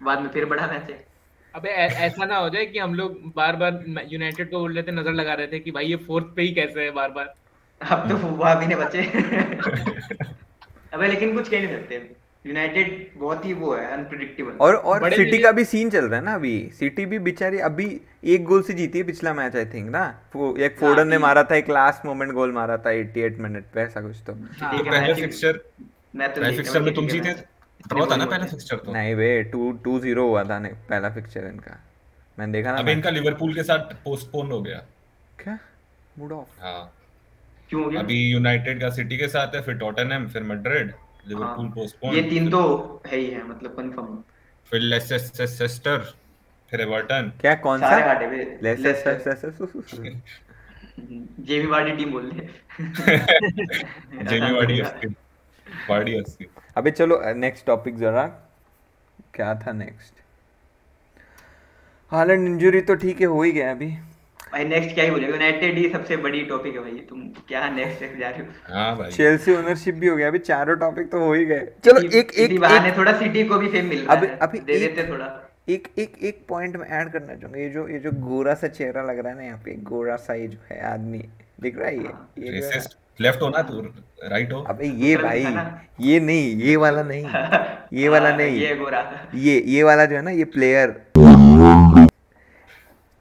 [0.00, 1.04] बाद में फिर बड़ा मैच है।
[1.54, 4.92] अबे ऐसा ना हो जाए कि हम लोग बार बार यूनाइटेड को बोल रहे थे
[4.92, 7.34] नज़र लगा रहे थे कि भाई ये फोर्थ पे ही कैसे है बार बार
[7.80, 9.02] अब तो वहाँ भी नहीं बचे।
[10.94, 15.38] अबे लेकिन कुछ कह नहीं सकते। यूनाइटेड बहुत ही वो है अनप्रिडिक्टेबल और और सिटी
[15.42, 17.86] का भी सीन चल रहा है ना अभी। सिटी भी बेचारी अभी
[18.34, 20.02] एक गोल से जीती है पिछला मैच आई थिंक ना?
[20.36, 23.64] वो एक फोर्डन ने हाँ, मारा था एक लास्ट मोमेंट गोल मारा था 88 मिनट
[23.74, 25.60] पे ऐसा कुछ तो। हाँ, तो ठीक है, पहले फिक्सचर
[26.16, 27.32] मैं तो पहले फिक्सचर में तुम जीते।
[27.88, 31.10] ड्रॉ था। ना पहला फिक्सचर तो। नहीं बे टू टू ज़ीरो हुआ था नहीं पहला
[31.10, 31.78] फिक्चर इनका।
[32.38, 34.82] मैंने देखा ना अब इनका लिवरपूल के साथ पोस्टपोन हो गया।
[35.42, 35.58] क्या?
[36.18, 36.92] मूड ऑफ़ हाँ।
[37.70, 40.92] क्यों हो गया अभी यूनाइटेड का सिटी के साथ है फिर टॉटनहम फिर मैड्रिड
[41.28, 42.60] लिवरपूल हाँ, पोस्टपोन ये तीन तो
[43.06, 44.22] है ही है मतलब कंफर्म
[44.72, 45.98] फिर लेसेस्टर
[46.72, 47.90] फिर एवर्टन क्या कौन सा?
[47.90, 50.20] सारे हाटे पे लेसेस्टर
[51.40, 52.46] जेमी वार्डी टीम बोल रहे
[54.24, 54.80] जेमी वार्डी
[55.88, 58.26] वार्डी एफसी अबे चलो नेक्स्ट टॉपिक जरा।
[59.34, 60.22] क्या था नेक्स्ट
[62.12, 63.90] हालैंड इंजरी तो ठीक है हो ही गया अभी।
[64.54, 65.32] भाई नेक्स्ट क्या ही बोलेगा?
[65.32, 68.74] यूनाइटेड ही सबसे बड़ी टॉपिक है भाई। तुम क्या नेक्स्ट जा रहे हो?
[68.74, 72.00] हाँ भाई। चेल्सी ओनरशिप भी हो गया। अभी चारों टॉपिक तो हो ही गए। चलो
[72.00, 75.08] एक एक इसी बहाने थोड़ा सिटी को भी फेम मिल रहा है। अभी दे देते
[75.08, 75.26] थोड़ा।
[75.68, 79.02] एक एक एक पॉइंट में ऐड करना चाहूँगा। ये जो ये जो गोरा सा चेहरा
[79.02, 81.24] लग रहा है ना यहाँ पे गोरा सा ये जो है आदमी
[81.62, 82.04] दिख रहा है ये?
[82.04, 83.80] हाँ, ये रेसिस्ट लेफ़्ट हो ना तू?
[84.30, 84.60] राइट हो?
[84.68, 85.44] अबे ये भाई
[86.00, 87.24] ये नहीं ये वाला नहीं
[88.00, 89.00] ये वाला हाँ, नहीं। ये गोरा।
[89.34, 90.94] ये ये वाला जो है ना ये प्लेयर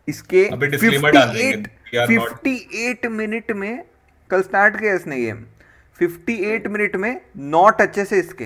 [0.07, 3.83] इसके अबे disclaimer डाल देंगे, 58 we are not- 58 मिनट में
[4.29, 5.43] कल स्टार्ट किया इसने गेम
[5.99, 8.45] 58 मिनट में नौ टचेस है इसके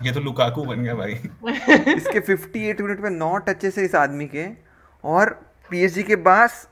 [0.00, 1.12] ये तो लुकाकू बन गया भाई
[1.96, 4.46] इसके 58 मिनट में नौ टचेस है इस आदमी के
[5.04, 5.30] और
[5.70, 6.66] पीएसजी के पास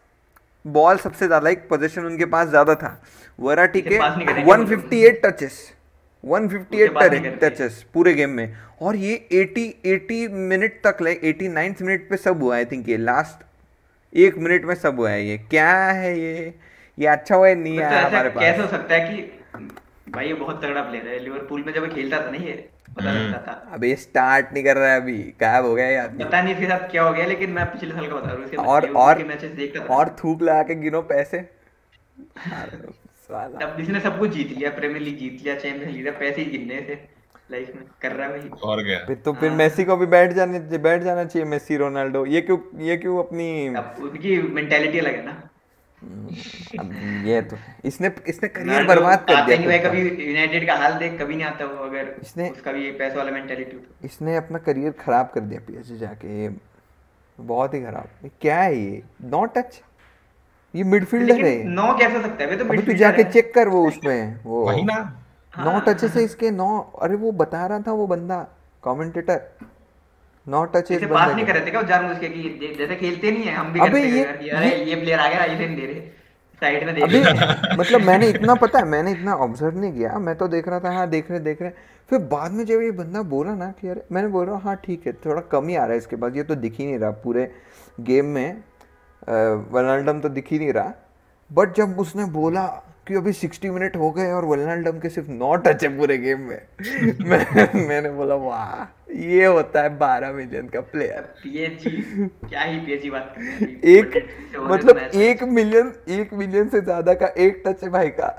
[0.65, 3.01] बॉल सबसे ज़्यादा एक पोजीशन उनके पास ज़्यादा था
[3.39, 5.59] वराटी के पास नहीं करेंगे वो लोग। 158 टचेस
[6.25, 11.21] 158 पास नहीं करते। टचेस पूरे गेम में और ये 80 80 मिनट तक लाइक
[11.25, 13.45] 89 मिनट पे सब हुआ आई थिंक ये लास्ट
[14.15, 16.53] एक मिनट में सब हुआ है ये क्या है ये?
[16.99, 20.27] ये अच्छा हुआ है नहीं तो आया ऐसा हमारे कैसे हो सकता है कि भाई
[20.27, 22.53] ये बहुत तगड़ा प्लेयर है लिवरपूल में जब खेलता था ना ये
[22.97, 25.87] पता हम्म। लगता था। अब ये स्टार्ट नहीं कर रहा है अभी गायब हो गया
[25.89, 28.33] ये आदमी। पता नहीं इसके साथ क्या हो गया लेकिन मैं पिछले साल का बता
[28.33, 31.39] रहा हूँ और और मैचेस देखता था। और थूक लगा के गिनो पैसे?
[33.31, 36.81] तब इसने सब कुछ जीत लिया प्रीमियर लीग जीत लिया चैंपियंस लीग पैसे ही गिनने
[36.89, 36.95] थे।
[37.51, 40.07] लाइफ में कर रहा है भाई और गया फिर तो फिर हाँ। मेसी को भी
[40.07, 45.15] बैठ जाने बैठ जाना चाहिए मेसी रोनाल्डो। ये क्यों ये क्यों अपनी उनकी मेंटालिटी अलग
[45.15, 45.51] है ना।
[46.81, 46.93] अब
[47.27, 50.75] ये तो इसने इसने करियर बर्बाद कर आता ही नहीं भाई दिया कभी। यूनाइटेड का
[50.75, 54.59] हाल देख कभी नहीं आता वो अगर इसने- उसका भी पैसे वाला मेंटालिटी इसने अपना
[54.59, 56.49] करियर खराब कर दिया पीएसजी जाके।
[57.41, 59.03] बहुत ही खराब। क्या है ये?
[59.25, 59.81] नॉट टच
[60.75, 62.51] ये मिडफील्डर है। नौ कैसे सकता है?
[62.51, 65.24] वे तो अभी तू जाके चेक कर वो उसमें वो वही ना।
[65.59, 68.37] नौ। टचेस है इसके नौ अरे वो बता रहा था वो बंदा
[68.83, 69.41] कमेंटेटर
[70.47, 71.81] नौ टचेस पास नहीं कर रहे थे क्या?
[71.81, 74.95] वो जानबूझ के कि जैसे खेलते नहीं है हम भी अबे ये- यार ये- ये
[74.95, 76.01] प्लेयर आ गया इसे नहीं दे रहे।
[76.63, 80.35] साइड में देख अभी मतलब मैंने इतना पता है मैंने इतना ऑब्ज़र्व नहीं किया। मैं
[80.37, 81.71] तो देख रहा था हाँ देख रहे देख रहे।
[82.11, 84.77] फिर बाद में जब ये बंदा बोला ना कि अरे मैंने बोल रहा हूँ हाँ
[84.85, 86.99] ठीक है थोड़ा कम ही आ रहा है इसके पास ये तो दिख ही नहीं
[86.99, 87.51] रहा पूरे
[88.01, 88.63] गेम में
[89.73, 90.93] वनाल्डम तो दिख ही नहीं रहा।
[91.55, 92.67] बट जब उसने बोला
[93.09, 96.41] कि अभी 60 मिनट हो गए और वनाल्डम के सिर्फ़ नौ टच है पूरे गेम
[96.41, 96.61] में
[97.29, 103.43] मैं, मैंने बोला वाह ये होता है 12 मिलियन का प्लेयर क्या ही बात कर
[103.43, 104.27] हैं। एक
[104.71, 108.27] मतलब एक मिलियन एक मिलियन से ज़्यादा का एक टच है भाई का।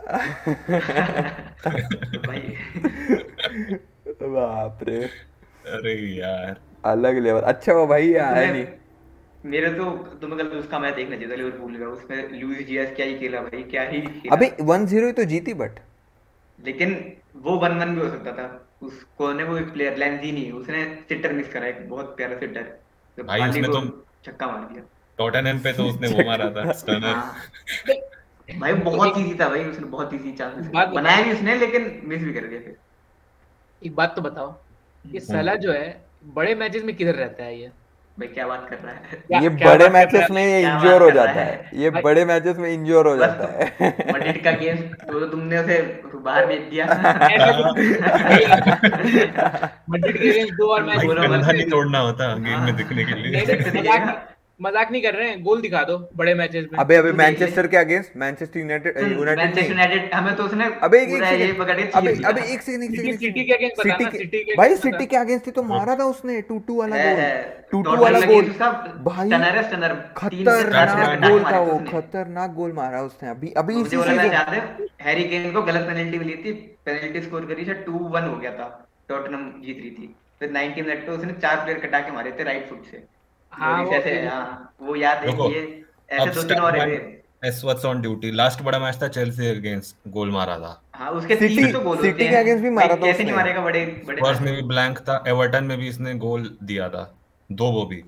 [2.28, 2.40] भाई।
[4.24, 4.98] बाप रे।
[5.76, 8.66] अरे यार। अलग लेवल अच्छा वो भाई आया नहीं।
[9.46, 13.06] मेरे तो तुम्हें कल उसका मैच देखना चाहिए था लिवरपूल का। उसमें लुइस डियाज क्या
[13.06, 15.72] ही खेला भाई क्या ही खेला। अबे वन ज़ीरो ही तो जीती बट।
[16.60, 20.86] लेकिन वो वन वन भी हो सकता था। उसको ने वो एक प्लेयर लैंजीनी उसने
[21.10, 22.62] सिटर मिस करा एक बहुत प्यारा सिटर
[23.18, 24.84] तो भाई, उसमें को तो- छक्का मार दिया।
[25.18, 27.36] टॉटनहम पे तो उसने वो मारा था स्टनर हाँ।
[28.60, 32.24] भाई बहुत इजी था भाई उसने बहुत इजी चांस बात बनाया भी उसने लेकिन मिस
[32.24, 32.76] भी कर दिया फिर।
[33.86, 34.52] एक बात तो बताओ
[35.06, 37.72] ये हम्म। सलाह जो है बड़े मैचेस में किधर रहता है ये?
[38.20, 41.10] भाई क्या बात कर रहा है क्या- ये क्या बड़े मैचेस में ये क्या हो
[41.12, 41.46] जाता है?
[41.46, 45.80] है ये बड़े मैचेस में इंजोर हो जाता है मड्रिड का गेम तो तुमने उसे
[46.26, 46.86] बाहर भेज दिया
[49.90, 53.46] मैड्रिड के अगेंस्ट दो बार मैच बोलो नहीं तोड़ना होता गेम में दिखने के लिए.
[54.62, 57.78] मज़ाक नहीं कर रहे हैं गोल दिखा दो बड़े मैचेस में। अबे अबे मैनचेस्टर के
[57.78, 62.42] against Manchester United United United हमें तो उसने अबे एक सेकंड पकड़ के अबे अबे
[62.42, 65.50] एक सेकंड एक सिटी- सेकंड सिटी के against बताना, सिटी के भाई सिटी के अगेंस्ट
[65.50, 67.22] तो मारा था उसने 2-2 वाला गोल
[67.74, 68.46] 2-2 वाला गोल
[69.06, 74.20] भाई से चार खतरनाक गोल था वो खतरनाक गोल मारा उसने। अभी अभी इसी सीज़न
[75.02, 76.52] हैरी केन को गलत पेनल्टी मिली थी।
[76.86, 81.06] पेनल्टी स्कोर करी शायद 2-1 हो गया था। टॉटनहम जीत रही थी। फिर 90 मिनट
[81.06, 83.04] पे उसने चार प्लेयर कटा के मारे थे राइट फुट से।
[83.60, 87.86] हाँ, वो- ऐसे हाँ, वो याद है कि ऐसे दो तीन और है। As was
[87.86, 91.80] on duty last बड़ा मैच था चेल्सी अगेंस्ट गोल मारा था। हाँ उसके सिटी- तो
[91.80, 94.56] गोल सिटी के हैं। against भी मारा था कैसे नहीं मारेगा बड़े बड़े स्पर्स में
[94.56, 97.16] भी ब्लैंक था एवर्टन में भी इसने गोल दिया था।
[97.52, 98.04] दो वो भी।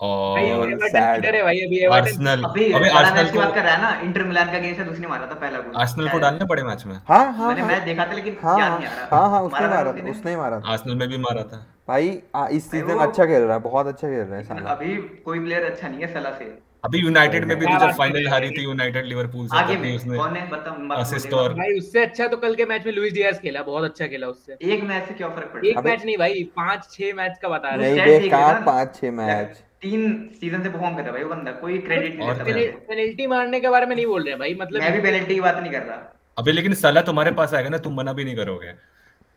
[0.00, 4.52] और है भाई अभी एवर्टन आर्सेनल अभी की बात कर रहा है ना इंटर मिलान
[4.52, 7.32] का गेम शायद उसने मारा था पहला गोल आर्सेनल को डालने पड़े मैच में। हाँ
[7.32, 9.60] हाँ मैंने हाँ। मैच देखा था लेकिन हाँ याद नहीं आ रहा। हाँ हाँ उसने
[9.60, 12.98] मारा था उसने ही मारा था। आर्सेनल में भी मारा था। भाई आ, इस सीज़न
[13.06, 14.96] अच्छा खेल रहा है बहुत अच्छा खेल रहा है साला। अभी
[15.28, 16.44] कोई प्लेयर अच्छा नहीं है सलाह से।
[16.84, 19.96] अभी यूनाइटेड में भी तो जब फाइनल हारी थी यूनाइटेड लिवरपूल से आगे भी में
[19.96, 23.12] उसने कौन है बता बोलेगा। और- भाई उससे अच्छा तो कल के मैच में लुइस
[23.12, 26.16] डियाज खेला बहुत अच्छा खेला उससे। एक मैच से क्या फ़र्क पड़ता एक मैच नहीं
[26.18, 28.54] भाई पाँच छह मैच का बता रहे नहीं देखे कहाँ?
[28.66, 30.06] पाँच छह मैच तीन
[30.40, 32.78] सीज़न से परफॉर्म कर रहा है भाई वो बंदा कोई क्रेडिट नहीं और लेता?
[32.88, 35.58] पेनल्टी मारने के बारे में नहीं बोल रहे भाई मतलब मैं भी पेनल्टी की बात
[35.58, 35.96] नहीं कर रहा।
[36.38, 38.72] अबे लेकिन सलाह तुम्हारे पास आएगा ना तुम मना भी नहीं करोगे।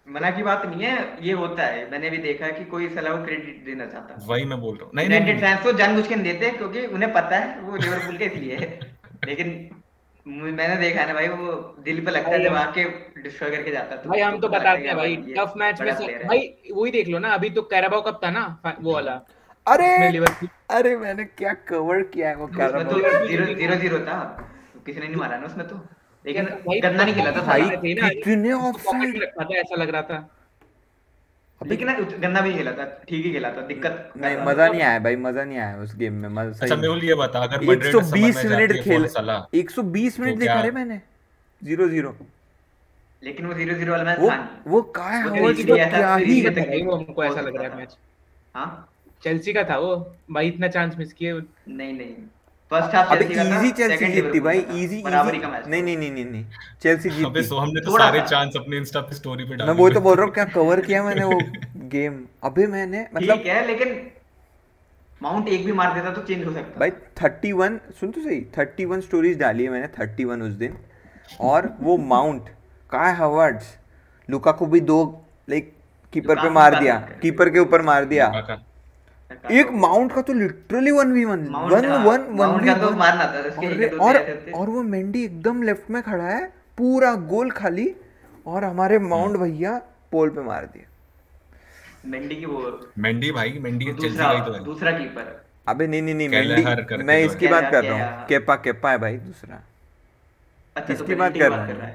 [0.07, 3.15] मना की बात नहीं है ये होता है। मैंने भी देखा है कि कोई सलाह
[3.15, 6.49] को क्रेडिट देना चाहता वही मैं बोल रहा हूँ। नहीं फैंस तो जानबूझ के देते
[6.57, 8.67] क्योंकि उन्हें पता है वो लिवरपूल के इसलिए है।
[9.25, 9.53] लेकिन
[10.25, 11.53] मैंने देखा है ना भाई वो
[11.85, 12.83] दिल पे लगता है जब आके
[13.21, 16.53] डिस्ट्रॉय करके जाता है भाई हम तो बताते हैं भाई टफ मैच में है। भाई
[16.71, 18.45] वही देख लो ना अभी तो कैराबाओ कप था ना
[18.81, 19.19] वो वाला।
[19.67, 19.89] अरे
[20.71, 24.21] अरे मैंने क्या कवर किया है वो तो कैराबाओ ज़ीरो ज़ीरो था।
[24.85, 25.75] किसी ने नहीं मारा ना उसमें तो।
[26.25, 28.53] लेकिन गंदा नहीं खेला था। भाई, साला। थे ना, कितने
[29.09, 30.29] में रखा था ऐसा लग रहा था।
[31.61, 31.87] लेकिन
[32.21, 35.43] गंदा भी खेला था ठीक ही खेला था दिक्कत नहीं मज़ा नहीं आया भाई मज़ा
[35.43, 39.05] नहीं आया उस गेम में मज़ा अच्छा मेहुल ये बता अगर मैड्रिड 120 मिनट खेल
[39.13, 41.01] सलाह 120 मिनट तो देखा रे मैंने
[41.61, 42.15] ज़ीरो ज़ीरो
[43.21, 46.95] लेकिन वो ज़ीरो ज़ीरो वाला मैच वो था। वो काय इसीलिए का क्या ही वो
[46.95, 47.95] हमको ऐसा लग रहा है मैच।
[48.55, 48.89] हाँ?
[49.23, 49.95] चेल्सी का था वो
[50.31, 52.15] भाई इतना चांस मिस किए। नहीं नहीं।
[52.73, 56.11] फ़र्स्ट हाफ़ चेल्सी का इजी चेल्सी जीतती भाई। इजी बराबरी का मैच नहीं नहीं नहीं
[56.13, 56.45] नहीं नहीं।
[56.83, 59.79] चेल्सी अबे जीतती सोहम ने तो सारे चांस अपने इंस्टा पे स्टोरी पे डाले मैं
[59.79, 61.39] वही तो बोल रहा हूँ क्या कवर किया मैंने वो
[61.91, 64.01] गेम अबे मैंने मतलब ठीक है लेकिन
[65.21, 69.01] माउंट एक भी मार देता तो चेंज हो सकता। भाई 31 सुन तो सही 31
[69.01, 70.77] स्टोरीज डाली है मैंने 31 उस दिन।
[71.41, 72.49] और वो माउंट
[72.91, 73.77] काय हवर्ड्स
[74.29, 74.99] लुका को भी दो
[75.49, 75.71] लाइक
[76.13, 78.27] कीपर पे मार दिया कीपर के ऊपर मार दिया।
[79.51, 83.39] एक माउंट का तो literally one v one one one one का तो मारना था
[83.49, 84.17] उसके अरे और
[84.55, 86.45] और वो मेंडी एकदम लेफ़्ट में खड़ा है
[86.77, 87.87] पूरा गोल खाली
[88.45, 89.77] और हमारे माउंट भैया
[90.11, 90.91] पोल पे मार दिया
[92.09, 96.15] मेंडी की वो मेंडी भाई मेंडी चेल्सी दूसरा तो है दूसरा कीपर अबे नहीं नहीं
[96.15, 99.61] नहीं मेंडी मैं इसकी बात कर रहा हूँ। केपा केपा है भाई दूसरा।
[100.75, 101.93] अच्छा इसकी तो बात कर रहा हूँ।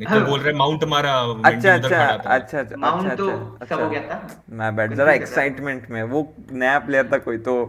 [0.00, 1.12] नहीं तो बोल रहे माउंट मारा
[1.44, 4.90] अच्छा अच्छा अच्छा अच्छा माउंट अच्छा तो अच्छा सब हो गया अच्छा था मैं बैठ
[4.92, 7.66] जरा रहा एक्साइटमेंट में वो नया प्लेयर था कोई तो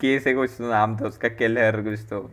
[0.00, 2.30] के से कुछ तो नाम था उसका केलर कुछ तो।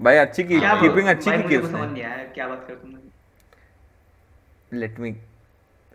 [0.00, 2.02] भाई अच्छी की कीपिंग अच्छी की उसने
[2.34, 2.94] क्या बात कर तुम
[4.72, 5.16] let me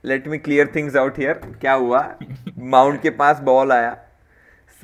[0.06, 2.16] let me clear things out here क्या हुआ?
[2.58, 4.05] माउंट के पास बॉल आया।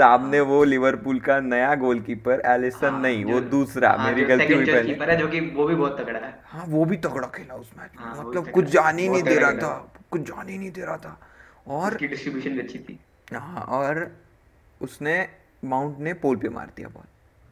[0.02, 4.66] सामने वो लिवरपूल का नया गोलकीपर एलिसन हाँ, नहीं वो दूसरा हाँ, मेरी गलती हुई
[4.66, 7.72] पहले। है जो कि वो भी बहुत तगड़ा है। हाँ वो भी तगड़ा खेला उस
[7.78, 9.74] मैच में। हाँ, मतलब कुछ जान ही नहीं दे रहा था
[10.12, 11.18] कुछ जान ही नहीं दे रहा था।
[11.68, 13.00] और डिस्ट्रीब्यूशन भी अच्छी थी।
[13.34, 14.12] हाँ और
[14.82, 15.16] उसने
[15.64, 17.04] माउंट ने पोल पे मार दिया बॉल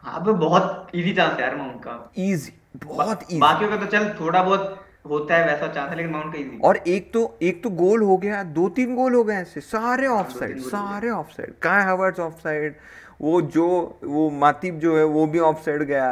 [0.04, 2.54] हाँ बहुत इजी चांस है यार माउंट का। इजी
[2.86, 6.34] बहुत इजी बाकियों का तो चल थोड़ा बहुत होता है वैसा चांस है लेकिन माउंट
[6.34, 9.36] का इजी और एक तो एक तो गोल हो गया दो तीन गोल हो गए
[9.36, 12.76] ऐसे सारे ऑफ़ हाँ, साइड हो। सारे ऑफ़ साइड काय हावर्ट्स ऑफ़ साइड
[13.22, 13.68] वो जो
[14.04, 16.10] वो मातिब जो है वो भी ऑफ़ साइड गया।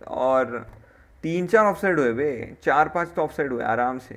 [0.00, 0.66] और
[1.24, 2.30] तीन चार ऑफ़ साइड हुए बे
[2.64, 4.14] चार पाँच तो ऑफ़ साइड हुए आराम से।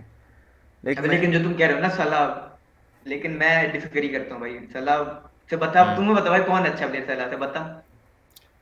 [0.84, 4.58] मैं- लेकिन जो तुम कह रहे हो ना सलाह लेकिन मैं डिसएग्री करता हूँ भाई
[4.74, 5.04] सलाह
[5.50, 7.60] से बता हम्म। तुम्हें बता भाई कौन अच्छा प्लेयर सलाह से बता।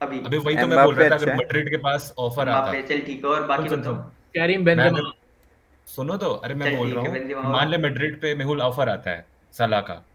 [0.02, 2.82] अभी। अबे वही तो मैं बोल रहा था अच्छा अगर मैड्रिड के पास ऑफ़र आता।
[2.82, 3.94] चल ठीक है और बाकी बताओ।
[4.36, 5.12] कैरिम बेंजेमा
[5.86, 9.26] सुनो तो अरे मैं बोल रहा हूँ मान ले मैड्रिड पे मेहुल ऑफ़र आता है
[9.54, 10.06] सलाह का।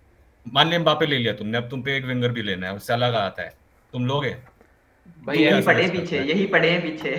[0.52, 2.78] मान ले एम्बापे ले लिया तुमने अब तुम पे एक विंगर भी लेना है और
[2.78, 3.52] सलाह का आता है।
[3.92, 4.36] तुम लोगे?
[5.26, 5.92] भाई यही ऐसा- पड़े हैं?
[5.92, 7.10] पीछे यही पड़े हैं पीछे।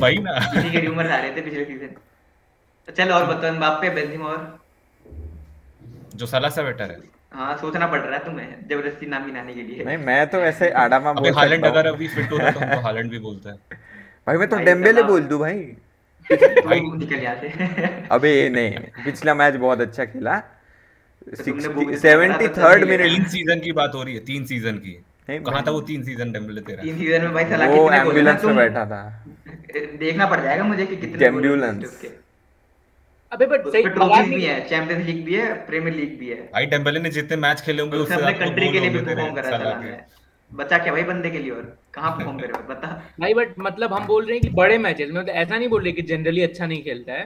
[0.00, 4.28] वही ना। इसी के रूमर आ रहे थे पिछले सीज़न चल और बताओ मबाप्पे बेंजेमा
[4.28, 4.58] और?
[6.14, 6.98] जो सलाह से बेटर है।
[7.32, 10.70] हाँ सोचना पड़ रहा है तुम्हें ज़बरदस्ती नाम गिनाने के लिए। नहीं मैं तो वैसे
[10.70, 13.56] आडामा बोल हालैंड अगर अभी फिट होता तो हालैंड भी बोलता है।
[14.26, 15.85] भाई मैं तो डेम्बेले बोल दूँ भाई। भाई- तू
[16.30, 18.70] निकल अबे नहीं
[19.04, 20.34] पिछला मैच बहुत अच्छा खेला।
[21.96, 24.94] सेवेंटी थर्ड मिनट तीन सीज़न की बात हो रही है तीन सीज़न की।
[25.30, 26.82] कहाँ था वो तीन सीज़न डेम्बले तेरा?
[26.82, 29.00] तीन सीज़न में भाई सलाह वो है एंबुलेंस में बैठा था।
[29.98, 31.28] देखना पड़ जाएगा मुझे कि कितने।
[31.86, 32.08] उसके।
[33.32, 36.66] अबे बट सही ट्रॉफीज भी है चैंपियंस लीग भी है प्रीमियर लीग भी है। भाई
[36.66, 39.96] डेम्बले ने जितने मैच खेले होंगे उससे अपने कंट्री के लिए भी परफॉर्म करा ने।
[40.50, 42.88] बचा क्या भाई बंदे के लिए और कहाँ परफॉर्म करे बता।
[43.20, 45.82] भाई बट मतलब हम बोल रहे हैं कि बड़े मैचेस में मतलब ऐसा नहीं बोल
[45.82, 47.24] रहे कि जनरली अच्छा नहीं खेलता है।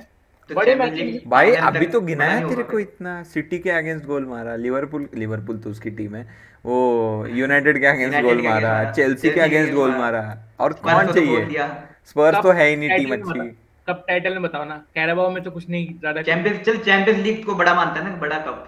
[0.50, 4.26] तो बड़े मैचेस भाई अभी तो बड़ा गिनाया तेरे को इतना सिटी के अगेंस्ट गोल
[4.26, 6.22] मारा लिवरपूल लिवरपूल तो उसकी टीम है।
[6.64, 10.22] वो यूनाइटेड के अगेंस्ट गोल मारा चेल्सी के अगेंस्ट गोल मारा।
[10.60, 11.68] और कौन तो चाहिए?
[12.06, 13.48] स्पर्स तो है ही नहीं टीम अच्छी।
[13.86, 17.44] कब टाइटल में बताओ ना कैराबाओ में तो कुछ नहीं ज़्यादा चैंपियंस चल चैंपियंस लीग
[17.44, 18.66] को बड़ा मानता है ना बड़ा कप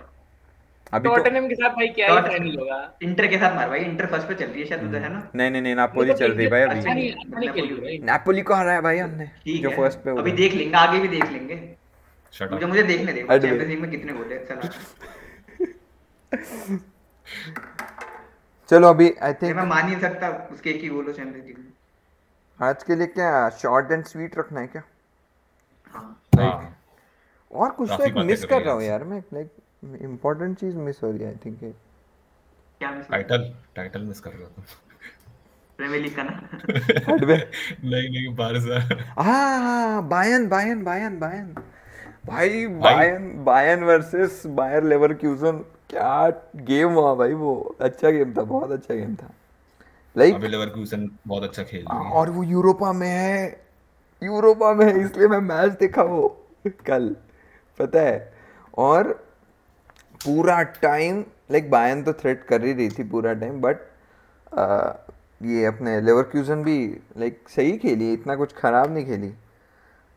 [0.93, 1.15] अभी तो
[1.49, 2.79] के साथ भाई क्या ही फाइनल होगा?
[3.03, 5.21] इंटर के साथ मार भाई। इंटर फ़र्स्ट पे चल रही है शायद उधर है ना?
[5.35, 8.99] नहीं नहीं नहीं नापोली मतलब चल रही है भाई अभी। अच्छा नापोली को हराया भाई
[8.99, 11.55] हमने जो फ़र्स्ट पे अभी देख लेंगे आगे भी देख लेंगे।
[12.53, 14.61] मुझे मुझे देखने दे चैंपियंस लीग में कितने गोल है चला
[18.69, 21.59] चलो अभी आई थिंक मैं मान नहीं सकता उसके एक ही गोल हो चैंपियंस लीग
[21.59, 21.73] में।
[22.69, 24.83] आज के लिए क्या शॉर्ट एंड स्वीट रखना है क्या?
[25.95, 26.77] हाँ। हाँ।
[27.53, 29.49] और कुछ तो एक मिस कर कर रहा हूँ यार मैं लाइक
[29.83, 34.49] इम्पोर्टेंट चीज़ मिस हो रही है आई थिंक क्या मिस टाइटल टाइटल मिस कर रहा
[34.49, 34.65] था।
[35.79, 36.33] प्रीमियर लीग का ना?
[37.09, 37.37] हटवे
[37.85, 41.55] नहीं नहीं बारसा हाँ बायन बायन बायन बायन
[42.27, 48.71] भाई Bayern Bayern versus Bayer Leverkusen क्या गेम हुआ भाई वो। अच्छा गेम था बहुत
[48.71, 49.31] अच्छा गेम था।
[50.17, 53.67] लाइक अभी लेवरकुसन बहुत अच्छा खेल रही है। और वो यूरोपा में है।
[54.23, 56.29] यूरोपा में है इसलिए मैं मैच देखा वो
[56.87, 57.15] कल।
[57.79, 58.33] पता है?
[58.79, 59.32] और
[60.25, 61.21] पूरा टाइम
[61.53, 63.77] लाइक बायन तो थ्रेट कर ही रही थी पूरा टाइम बट
[65.45, 66.77] ये अपने लेवरक्यूजन भी
[67.19, 69.33] लाइक सही खेली इतना कुछ खराब नहीं खेली।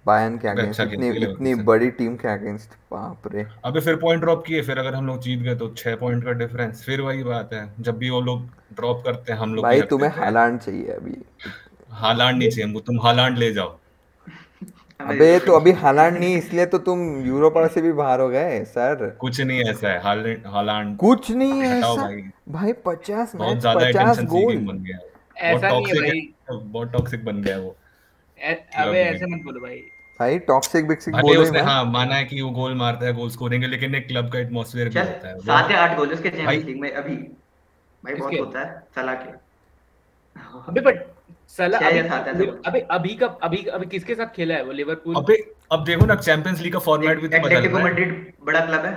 [0.06, 4.22] बायन के अगेंस्ट अच्छा इतनी इतनी बड़ी टीम के अगेंस्ट बाप रे। अबे फिर पॉइंट
[4.22, 7.24] ड्रॉप किए फिर अगर हम लोग जीत गए तो छह पॉइंट का डिफरेंस फिर वही
[7.24, 8.44] बात है जब भी वो लोग
[8.76, 11.18] ड्रॉप करते हैं हम लोग भाई तुम्हें। हालांड चाहिए अभी।
[11.92, 13.78] हालांड नहीं चाहिए तुम हालांड ले जाओ।
[15.00, 19.10] अबे तो अभी हालांड नहीं इसलिए तो तुम यूरोपा से भी बाहर हो गए सर।
[19.20, 23.80] कुछ नहीं ऐसा है हालैंड हालांड कुछ नहीं है ऐसा। भाई। भाई पचास बहुत ज़्यादा
[23.80, 24.98] पचास अटेंशन गोल। सीकिंग बन गया।
[25.44, 27.76] ऐसा बहुत नहीं है टॉक्सिक बहुत टॉक्सिक बन गया वो।
[28.78, 29.78] अबे ऐसे मत बोलो भाई।
[30.20, 33.30] भाई टॉक्सिक बिक्सिक बोलो ही उसने। हाँ माना है कि वो गोल मारता है गोल
[33.30, 36.30] स्कोरिंग है लेकिन एक क्लब का एटमॉस्फेयर भी होता है। सात या आठ गोल उसके
[36.30, 37.16] चैंपियंस लीग में अभी।
[38.04, 39.30] भाई बहुत होता है सलाह के।
[40.70, 41.04] अबे बट
[41.50, 44.64] सला छह अभी या सात ऐसे अबे अभी का अभी अभी किसके साथ खेला है
[44.66, 45.36] वो लिवरपूल अबे
[45.72, 48.86] अब देखो ना चैंपियंस लीग का फॉर्मेट भी तो बदल रहा है। मैड्रिड बड़ा क्लब
[48.86, 48.94] है।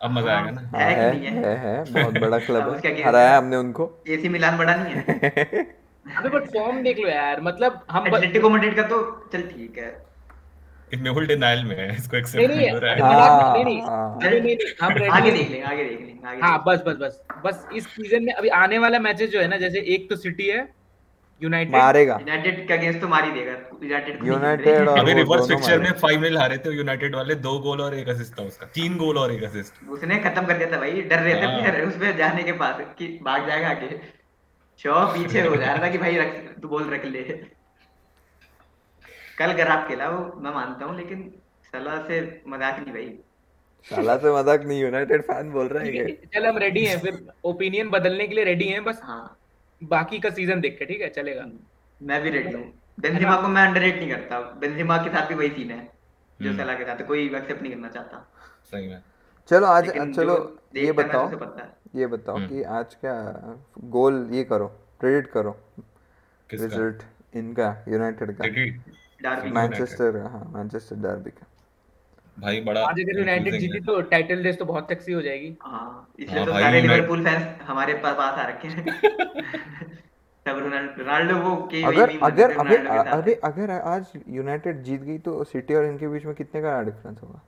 [0.00, 1.32] अब मज़ा आएगा ना। हाँ, है है है?
[1.44, 5.02] है है बहुत बड़ा क्लब है। हराया हमने उनको। एसी मिलान बड़ा नहीं है।
[6.18, 9.90] अबे बट फॉर्म देख लो यार मतलब हम एटलेटिको मैड्रिड का तो चल ठीक है।
[11.02, 14.18] मेहुल डिनाइल में है इसको एक्सेप्ट नहीं नहीं हो रहा है। हाँ, नहीं नहीं हाँ।
[14.22, 17.66] नहीं नहीं हम आगे देख लेंगे आगे देख लेंगे आगे हाँ बस बस बस बस
[17.76, 20.68] इस सीज़न में अभी आने वाला मैचेस जो है ना जैसे एक तो सिटी है
[21.40, 26.20] यूनाइटेड मारेगा। यूनाइटेड के अगेंस्ट तो मार ही देगा। यूनाइटेड यूनाइटेड अभी रिवर्स में फाइव
[26.22, 29.32] नील हारे थे यूनाइटेड वाले दो गोल और एक असिस्ट था उसका। तीन गोल और
[29.32, 32.12] एक असिस्ट उसने खत्म कर दिया था भाई। डर रहे थे हाँ। प्लेयर उस पे
[32.18, 34.00] जाने के पास कि भाग जाएगा आगे।
[34.80, 37.22] शो पीछे हो जा रहा था कि भाई रख तू बोल रख ले।
[39.38, 41.32] कल खराब खेला वो मैं मानता हूँ लेकिन
[41.72, 43.10] सलाह से मज़ाक नहीं भाई।
[43.86, 47.90] साला से मज़ाक नहीं यूनाइटेड फ़ैन बोल रहे हैं चल हम रेडी हैं फिर ओपिनियन
[47.90, 49.36] बदलने के लिए रेडी हैं बस। हाँ।
[49.82, 51.08] बाकी का सीज़न देख के ठीक है?
[51.08, 51.44] चलेगा।
[52.00, 52.64] मैं भी रेडी हूँ।
[53.00, 55.82] बेंजिमा को मैं अंडररेट नहीं करता। बेंजिमा के साथ भी वही सीन है
[56.40, 58.26] जो हम्म। सलाह के साथ। कोई एक्सेप्ट नहीं करना चाहता।
[58.72, 59.02] सही में।
[59.50, 60.36] चलो आज चलो
[60.76, 61.30] ये बताओ
[61.96, 63.14] ये बताओ हम्म। कि आज क्या
[63.94, 64.66] गोल ये करो
[65.00, 65.56] प्रेडिक्ट करो।
[66.50, 67.02] रिज़ल्ट
[67.36, 71.46] इनका यूनाइटेड का। मैनचेस्टर हाँ मैनचेस्टर डर्बी का।
[72.42, 76.08] भाई बड़ा आज अगर यूनाइटेड जीती तो टाइटल रेस तो बहुत सेक्सी हो जाएगी। हाँ
[76.18, 78.84] इसलिए हाँ तो सारे लिवरपूल फैंस हमारे पास आ रखे हैं।
[80.46, 82.76] सब रोनाल्डो वो के अगर अगर अबे
[83.12, 87.18] अरे अगर आज यूनाइटेड जीत गई तो सिटी और इनके बीच में कितने का डिफरेंस
[87.22, 87.40] होगा?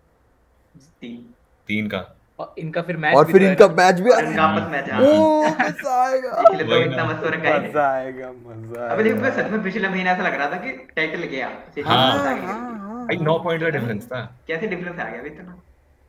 [1.00, 1.24] तीन।
[1.68, 2.04] तीन का।
[2.38, 4.70] और इनका फिर मैच और फिर इनका मैच भी आ और रहा इनका है आपस
[4.72, 8.88] मैच है। ओ मज़ा आएगा। इसलिए तो इतना मस्त हो रखा है मज़ा आएगा मज़ा
[8.88, 12.91] अबे देखो सच में पिछले महीने ऐसा लग रहा था कि टाइटल गया सिटी हाँ।
[13.14, 15.60] भाई नौ पॉइंट का डिफरेंस था। कैसे डिफरेंस आ गया अभी इतना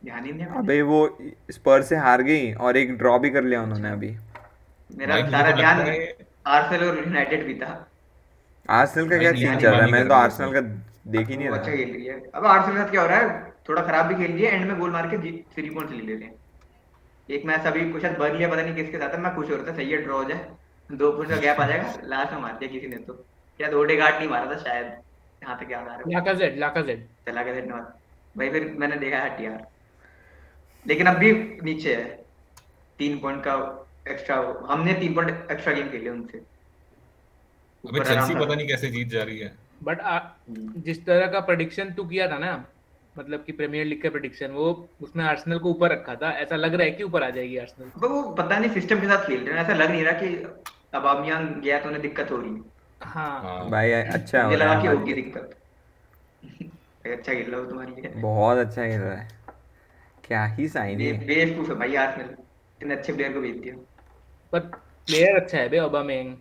[0.01, 0.99] ध्यान ही नहीं अबे वो
[1.51, 4.15] स्पर से हार गई और एक ड्रॉ भी कर लिया उन्होंने अभी।
[4.89, 5.81] मेरा सारा ध्यान
[6.47, 7.69] आर्सेनल और यूनाइटेड भी था।
[8.69, 9.91] आर्सेनल का क्या सीन चल रहा है?
[9.91, 10.61] मैंने तो आर्सेनल का
[11.11, 13.19] देख ही नहीं वो अच्छा खेल रही है। अब आर्सेनल के साथ क्या हो रहा
[13.19, 13.53] है?
[13.69, 15.17] थोड़ा खराब भी खेल रही है। एंड में गोल मार के
[15.55, 16.33] थ्री पॉइंट ले लेते हैं।
[17.29, 19.67] एक मैच अभी कुछ शायद बर्नली पता नहीं किसके साथ है। मैं खुश हो रहा
[19.67, 20.45] था। सही है ड्रॉ हो जाए।
[20.89, 23.13] दो पॉइंट का गैप आ जाएगा। लास्ट में मार दिया किसी ने तो।
[23.59, 24.91] शायद ओडेगार्ड नहीं मारा था शायद।
[25.43, 26.13] यहाँ तक याद आ रहा है?
[26.13, 27.93] लाकाजेट लाकाजेट चला गया धन्यवाद
[28.35, 29.61] भाई फिर मैंने देखा है यार
[30.85, 31.31] लेकिन अब भी
[31.63, 32.05] नीचे है।
[32.99, 33.53] तीन पॉइंट का
[34.09, 34.35] एक्स्ट्रा
[34.69, 36.37] हमने तीन पॉइंट एक्स्ट्रा गेम खेले उनसे।
[37.83, 39.51] अबे चेल्सी पता नहीं कैसे जीत जा रही है।
[39.83, 40.01] बट
[40.85, 42.51] जिस तरह का प्रेडिक्शन तू किया था ना
[43.15, 44.67] मतलब कि प्रीमियर लीग का प्रेडिक्शन वो
[45.01, 48.07] उसमें आर्सेनल को ऊपर रखा था। ऐसा लग रहा है कि ऊपर आ जाएगी आर्सेनल
[48.07, 50.27] वो पता नहीं सिस्टम के साथ खेल रहे हैं। ऐसा लग नहीं रहा कि
[50.93, 52.72] अब अमियान गया तो उन्हें दिक्कत हो रही है।
[53.03, 55.55] हाँ। हाँ। भाई अच्छा हो रहा है कि होगी दिक्कत?
[57.05, 59.27] अच्छा खेल रहा हो तुम्हारी लिए। बहुत अच्छा खेल रहा है।
[60.27, 62.29] क्या ही साइन है। बेवकूफ़ है भाई आर्सेनल
[62.81, 63.75] इतने अच्छे प्लेयर को भेज दिया
[64.51, 64.59] पर
[65.07, 66.35] प्लेयर अच्छा है बे ओबामेंग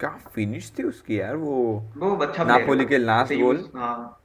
[0.00, 1.54] क्या फिनिश थी उसकी यार वो
[1.96, 2.98] वो अच्छा नापोली के
[3.58, 4.20] use- हाँ।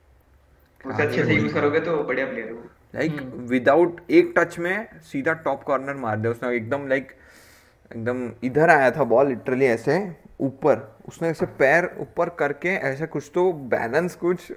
[0.86, 2.54] उसे अच्छे से यूज़ करोगे तो बढ़िया प्लेयर है।
[2.96, 7.12] लाइक। विदाउट एक टच में सीधा टॉप कॉर्नर मार दिया उसने एकदम लाइक
[7.92, 9.98] एकदम इधर आया था बॉल लिटरली ऐसे
[10.42, 14.52] ऊपर। उसने ऐसे पैर ऊपर करके ऐसे कुछ तो बैलेंस कुछ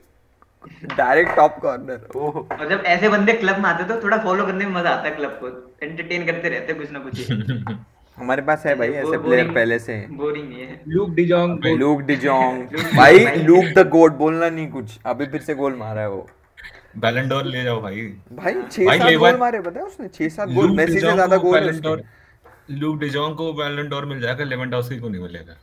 [0.96, 4.66] डायरेक्ट टॉप कॉर्नर ओह। और जब ऐसे बंदे क्लब में आते तो थोड़ा फॉलो करने
[4.66, 5.48] में मज़ा आता है क्लब को।
[5.86, 7.30] एंटरटेन करते रहते कुछ ना कुछ।
[8.16, 12.62] हमारे पास है भाई ऐसे प्लेयर पहले से। बोरिंग है। लूक डिजोंग लूक डिजोंग
[12.96, 16.26] भाई लूक द गोट बोलना नहीं कुछ। अभी फिर से गोल मारा है वो।
[16.98, 18.00] बैलेंडोर ले जाओ भाई।
[18.32, 20.08] भाई छह भाई सात लेवा- गोल मारे पता है उसने?
[20.08, 21.96] छह सात गोल मेसी से ज़्यादा गोल है
[22.70, 25.56] लूक डिजोंग को बैलेंडोर मिल जाएगा लेवेंडोस्की को नहीं मिलेगा।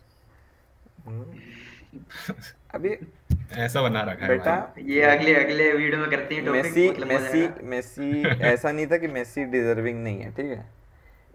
[2.76, 2.90] अभी
[3.54, 7.08] ऐसा बना रखा है बेटा ये अगले अगले वीडियो में करते हैं टॉपिक मेसी मतलब
[7.08, 10.80] मेसी मेसी ऐसा नहीं था कि मेसी डिजर्विंग नहीं है ठीक है?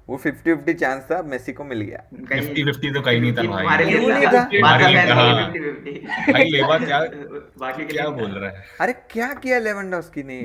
[0.08, 3.42] वो 50 50 चांस था मेसी को मिल गया। कहीं- 50-50 तो कहीं नहीं था
[3.42, 4.40] भाई। हमारे लिए नहीं था?
[4.40, 7.00] हमारे लिए का था। फैसला 50-50 भाई लेवा क्या
[7.58, 8.64] बाकी क्या बोल रहा है?
[8.80, 10.40] अरे क्या किया लेवेंडोस्की ने?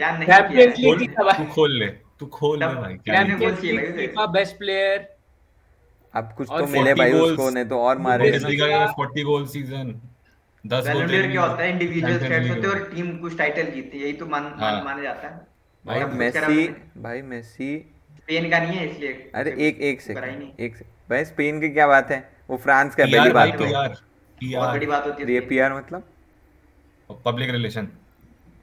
[0.00, 1.44] क्या नहीं किया?
[1.44, 3.76] खोल ले। तू खोल तब- भाई क्या मैंने भाई?
[3.92, 5.08] फीफा बेस्ट प्लेयर
[6.14, 10.00] अब कुछ तो मिले भाई उसको नहीं तो और मारे। बुंडेसलीगा 40 गोल सीज़न
[10.66, 11.70] 10 गोल क्या होता है?
[11.70, 15.02] इंडिविजुअल स्टैट्स होते हैं और टीम कुछ टाइटल जीतती है यही तो मान मान हाँ।
[15.02, 15.46] जाता है।
[15.86, 16.68] भाई, मेसी
[17.00, 21.60] भाई मेसी स्पेन का नहीं है इसलिए। अरे एक एक सेकंड एक सेकंड भाई स्पेन
[21.60, 22.18] की क्या बात है?
[22.50, 23.94] वो फ्रांस का पीआर पहली बात है।
[24.38, 26.02] पीआर बहुत बड़ी बात होती है ये पीआर मतलब?
[27.24, 27.88] पब्लिक रिलेशन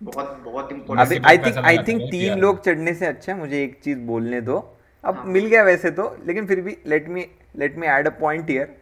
[0.03, 3.63] बहुत बहुत अभी important I think I think तीन लोग चढ़ने से अच्छा है मुझे
[3.63, 4.57] एक चीज़ बोलने दो।
[5.03, 8.11] अब हाँ। मिल गया वैसे तो लेकिन फिर भी let me let me add a
[8.19, 8.75] point here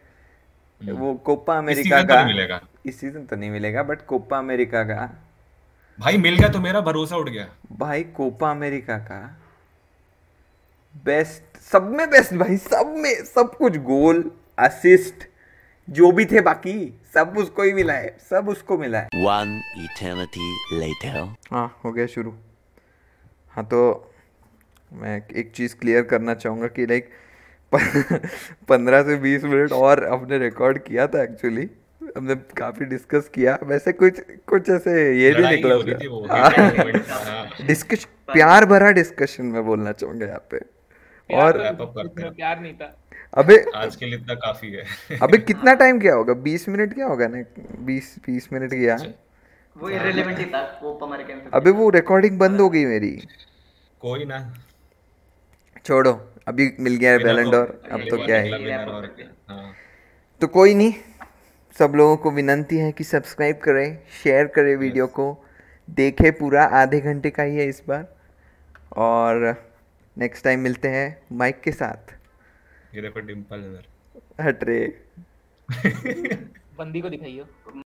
[0.80, 5.10] वो कोपा। अमेरिका तो का मिलेगा। इस सीज़न तो नहीं मिलेगा बट कोपा अमेरिका का।
[5.98, 9.20] भाई मिल गया तो मेरा भरोसा उठ गया। भाई कोपा अमेरिका का
[11.04, 15.28] बेस्ट सब में बेस्ट भाई सब में सब कुछ गोल असिस्ट
[15.90, 19.50] जो भी थे बाकी सब उसको ही मिला है सब उसको मिला है One
[19.84, 20.46] eternity
[20.80, 21.28] later.
[21.50, 22.34] हाँ हो गया शुरू
[23.50, 24.12] हाँ तो
[24.92, 27.10] मैं एक चीज़ क्लियर करना चाहूँगा कि लाइक
[28.68, 31.70] पंद्रह से बीस मिनट और हमने रिकॉर्ड किया था एक्चुअली
[32.16, 36.48] हमने काफ़ी डिस्कस किया वैसे कुछ कुछ ऐसे ये नहीं निकला हो उसका।
[37.08, 40.60] था, हाँ। डिस्कशन प्यार भरा डिस्कशन में बोलना चाहूँगा यहाँ पे
[41.34, 41.58] और।
[42.30, 43.03] प्यार नहीं था
[43.34, 44.84] अबे आज के लिए इतना काफ़ी है।
[45.22, 46.34] अबे कितना टाइम क्या होगा?
[46.34, 47.44] बीस मिनट क्या होगा ना?
[47.78, 48.96] बीस बीस मिनट गया
[49.76, 53.22] वो इररिलेवेंट ही था कोपा अमेरिकन से अबे वो रिकॉर्डिंग बंद हो गई मेरी।
[54.00, 54.54] कोई ना।
[55.84, 58.48] छोड़ो अभी मिल गया है बैलेंडोर तो- अब तो क्या है?
[58.48, 59.72] क्या। हाँ।
[60.40, 60.94] तो कोई नहीं
[61.78, 65.44] सब लोगों को विनंती है कि सब्सक्राइब करें शेयर करें वीडियो को।
[65.90, 68.16] देखें पूरा आधे घंटे का ही है इस बार।
[68.96, 69.56] और
[70.18, 72.13] नेक्स्ट टाइम मिलते हैं माइक के साथ।
[72.94, 73.84] ये देखो डिम्पल इधर
[74.40, 74.78] हट रे
[76.78, 77.44] बंदी को दिखाइयो।